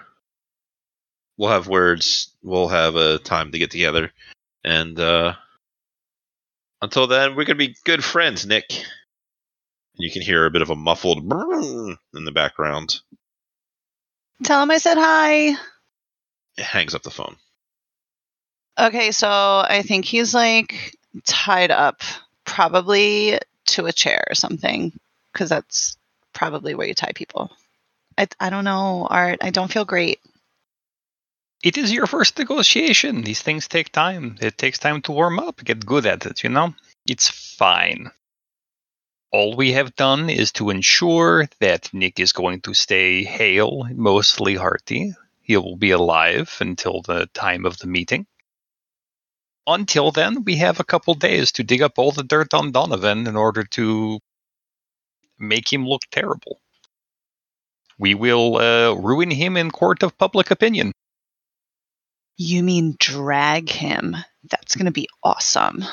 [1.36, 2.30] We'll have words.
[2.42, 4.12] We'll have a time to get together.
[4.64, 5.34] And uh
[6.80, 8.70] until then, we're gonna be good friends, Nick.
[8.70, 13.00] And you can hear a bit of a muffled in the background.
[14.44, 15.56] Tell him I said hi.
[16.56, 17.36] It hangs up the phone.
[18.78, 22.02] Okay, so I think he's like tied up,
[22.44, 24.92] probably to a chair or something,
[25.32, 25.96] because that's
[26.32, 27.50] probably where you tie people.
[28.16, 29.38] I, I don't know, Art.
[29.42, 30.20] I don't feel great.
[31.62, 33.22] It is your first negotiation.
[33.22, 34.36] These things take time.
[34.40, 36.74] It takes time to warm up, get good at it, you know?
[37.08, 38.12] It's fine.
[39.32, 44.54] All we have done is to ensure that Nick is going to stay hale, mostly
[44.54, 45.14] hearty.
[45.42, 48.26] He will be alive until the time of the meeting.
[49.66, 53.26] Until then, we have a couple days to dig up all the dirt on Donovan
[53.26, 54.20] in order to
[55.38, 56.60] make him look terrible.
[57.98, 60.92] We will uh, ruin him in court of public opinion.
[62.38, 64.16] You mean drag him?
[64.48, 65.84] That's going to be awesome.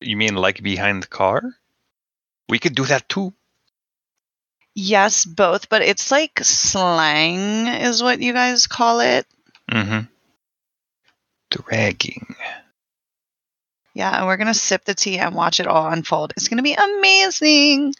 [0.00, 1.42] You mean like behind the car?
[2.48, 3.34] We could do that too.
[4.74, 9.26] Yes, both, but it's like slang, is what you guys call it.
[9.70, 10.06] Mm-hmm.
[11.50, 12.36] Dragging.
[13.94, 16.34] Yeah, and we're going to sip the tea and watch it all unfold.
[16.36, 17.94] It's going to be amazing.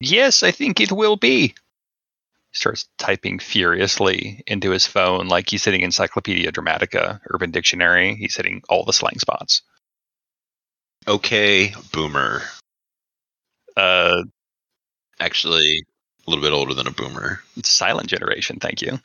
[0.00, 1.54] Yes, I think it will be.
[2.56, 8.14] Starts typing furiously into his phone like he's hitting Encyclopedia Dramatica, Urban Dictionary.
[8.16, 9.62] He's hitting all the slang spots.
[11.06, 12.42] Okay, boomer.
[13.76, 14.22] Uh,
[15.18, 15.84] Actually,
[16.26, 17.40] a little bit older than a boomer.
[17.64, 18.98] silent generation, thank you.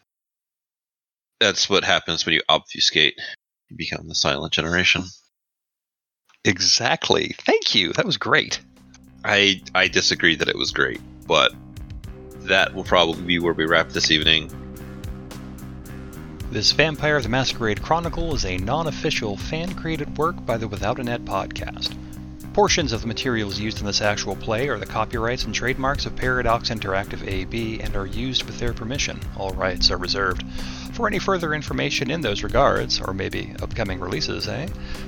[1.39, 3.16] That's what happens when you obfuscate.
[3.70, 5.04] You become the silent generation.
[6.43, 7.36] Exactly.
[7.39, 7.93] Thank you.
[7.93, 8.60] That was great.
[9.24, 11.54] I I disagree that it was great, but
[12.44, 14.50] that will probably be where we wrap this evening.
[16.52, 21.00] This Vampire the Masquerade Chronicle is a non official fan created work by the Without
[21.00, 21.96] a Net podcast.
[22.54, 26.18] Portions of the materials used in this actual play are the copyrights and trademarks of
[26.18, 29.18] Paradox Interactive AB and are used with their permission.
[29.38, 30.44] All rights are reserved.
[30.92, 34.68] For any further information in those regards, or maybe upcoming releases, eh?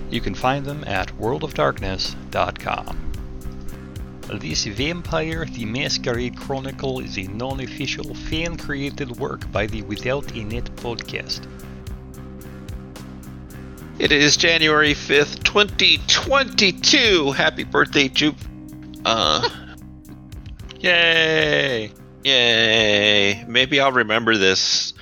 [0.10, 3.13] You can find them at worldofdarkness.com.
[4.32, 10.32] This Vampire the Masquerade Chronicle is a non official fan created work by the Without
[10.34, 11.46] a Net podcast.
[14.00, 17.32] It is January 5th, 2022.
[17.34, 18.38] Happy birthday, Jupe.
[19.04, 19.48] Uh,
[20.80, 21.92] Yay!
[22.24, 23.44] yay.
[23.46, 24.94] Maybe I'll remember this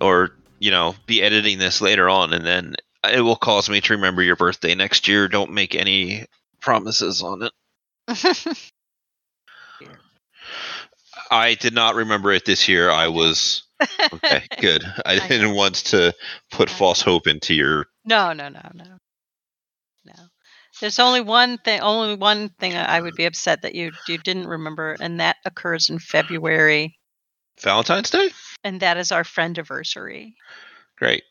[0.00, 3.92] or, you know, be editing this later on and then it will cause me to
[3.92, 5.28] remember your birthday next year.
[5.28, 6.24] Don't make any
[6.60, 7.52] promises on it.
[11.30, 12.90] I did not remember it this year.
[12.90, 13.62] I was
[14.12, 14.84] okay, good.
[15.06, 16.14] I I didn't want to
[16.50, 18.84] put I false hope into your no, no, no, no,
[20.04, 20.14] no.
[20.80, 21.80] There's only one thing.
[21.80, 25.88] Only one thing I would be upset that you you didn't remember, and that occurs
[25.88, 26.98] in February,
[27.60, 28.30] Valentine's Day.
[28.64, 30.34] and that is our friend anniversary.
[30.96, 31.22] Great.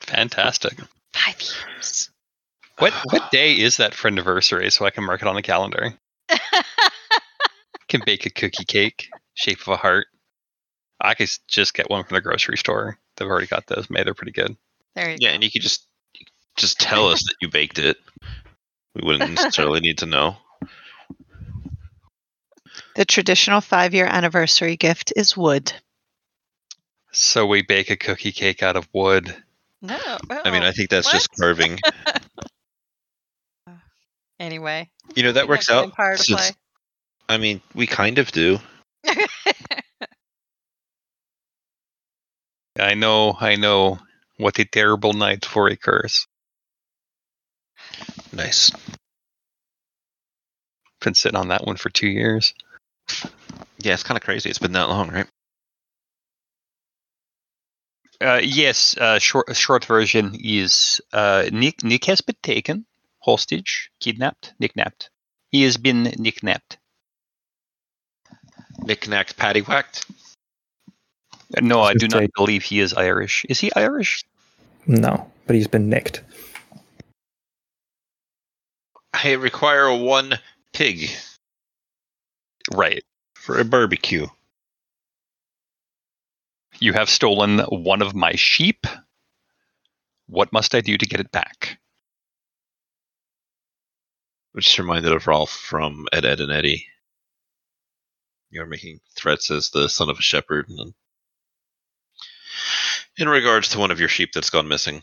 [0.00, 0.78] Fantastic.
[1.12, 2.10] Five years.
[2.78, 5.94] What what day is that for anniversary so I can mark it on the calendar?
[7.88, 10.08] Can bake a cookie cake, shape of a heart.
[11.00, 12.98] I could just get one from the grocery store.
[13.16, 14.06] They've already got those made.
[14.06, 14.56] They're pretty good.
[14.94, 15.34] there you Yeah, go.
[15.36, 15.86] and you could just
[16.56, 17.96] just tell us that you baked it.
[18.94, 20.36] We wouldn't necessarily need to know.
[22.94, 25.72] The traditional five year anniversary gift is wood.
[27.12, 29.34] So we bake a cookie cake out of wood.
[29.80, 29.96] No.
[30.30, 31.78] I mean, oh, I think that's just carving.
[34.40, 35.92] Anyway, You know, that works out.
[36.26, 36.52] Since-
[37.28, 38.58] I mean, we kind of do.
[42.78, 43.98] I know, I know.
[44.36, 46.26] What a terrible night for a curse.
[48.32, 48.70] Nice.
[51.00, 52.54] Been sitting on that one for two years.
[53.78, 54.48] Yeah, it's kind of crazy.
[54.48, 55.26] It's been that long, right?
[58.20, 62.84] Uh, yes, uh, short short version is uh, Nick Nick has been taken
[63.20, 65.10] hostage, kidnapped, nicknapped.
[65.50, 66.78] He has been nicknapped.
[68.80, 70.08] Knick-knacked, paddywhacked.
[71.60, 73.44] No, I do not say- believe he is Irish.
[73.48, 74.24] Is he Irish?
[74.86, 76.22] No, but he's been nicked.
[79.12, 80.38] I require one
[80.72, 81.10] pig
[82.70, 83.04] Right.
[83.34, 84.26] for a barbecue.
[86.78, 88.86] You have stolen one of my sheep.
[90.26, 91.77] What must I do to get it back?
[94.52, 96.86] Which reminded of Rolf from Ed, Edd, and Eddy.
[98.50, 100.68] You're making threats as the son of a shepherd.
[100.68, 100.94] And
[103.18, 105.02] in regards to one of your sheep that's gone missing.